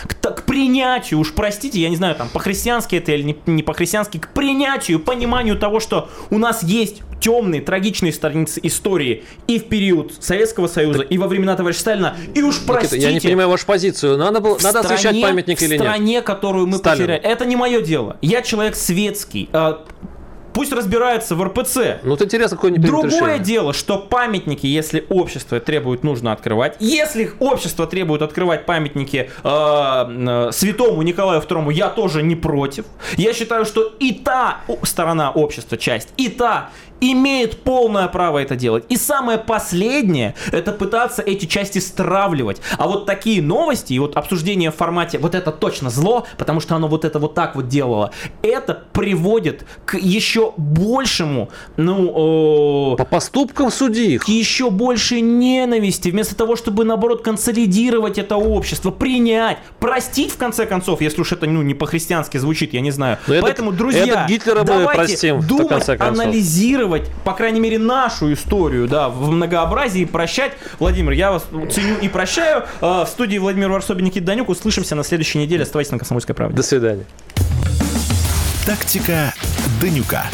[0.07, 4.17] к, к принятию, уж простите, я не знаю, там по-христиански это или не, не по-христиански,
[4.17, 10.13] к принятию, пониманию того, что у нас есть темные, трагичные страницы истории и в период
[10.19, 11.11] Советского Союза, так...
[11.11, 12.95] и во времена товарища Сталина, и уж простите...
[12.95, 15.81] Никита, я не понимаю вашу позицию, надо, было, надо стране, освещать памятник или нет?
[15.81, 17.07] В стране, которую мы Сталину.
[17.07, 17.21] потеряли.
[17.21, 18.17] Это не мое дело.
[18.21, 19.49] Я человек светский.
[20.59, 22.01] Пусть разбирается в РПЦ.
[22.03, 23.39] Ну, вот интересно, какое не Другое решение.
[23.39, 26.75] дело, что памятники, если общество требует, нужно открывать.
[26.81, 32.83] Если общество требует открывать памятники э, э, святому Николаю II, я тоже не против.
[33.15, 36.71] Я считаю, что и та сторона общества, часть, и та
[37.01, 38.85] имеет полное право это делать.
[38.89, 42.61] И самое последнее, это пытаться эти части стравливать.
[42.77, 46.75] А вот такие новости и вот обсуждение в формате вот это точно зло, потому что
[46.75, 52.93] оно вот это вот так вот делало, это приводит к еще большему, ну...
[52.93, 54.17] Э, По поступкам судей.
[54.17, 60.65] К еще большей ненависти, вместо того, чтобы, наоборот, консолидировать это общество, принять, простить, в конце
[60.65, 63.17] концов, если уж это, ну, не по-христиански звучит, я не знаю.
[63.27, 68.33] Но Поэтому, это, друзья, это Гитлера давайте простим, думать, анализировать анализировать, по крайней мере, нашу
[68.33, 70.53] историю, да, в многообразии прощать.
[70.79, 72.65] Владимир, я вас ценю и прощаю.
[72.81, 74.49] Э, в студии Владимир Варсобин, Никита Данюк.
[74.49, 75.63] Услышимся на следующей неделе.
[75.63, 76.55] Оставайтесь на «Комсомольской правде».
[76.55, 77.05] До свидания.
[78.65, 79.33] Тактика
[79.81, 80.25] Данюка.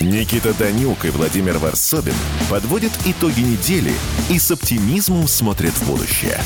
[0.00, 2.14] Никита Данюк и Владимир Варсобин
[2.50, 3.92] подводят итоги недели
[4.28, 6.38] и с оптимизмом смотрят в будущее.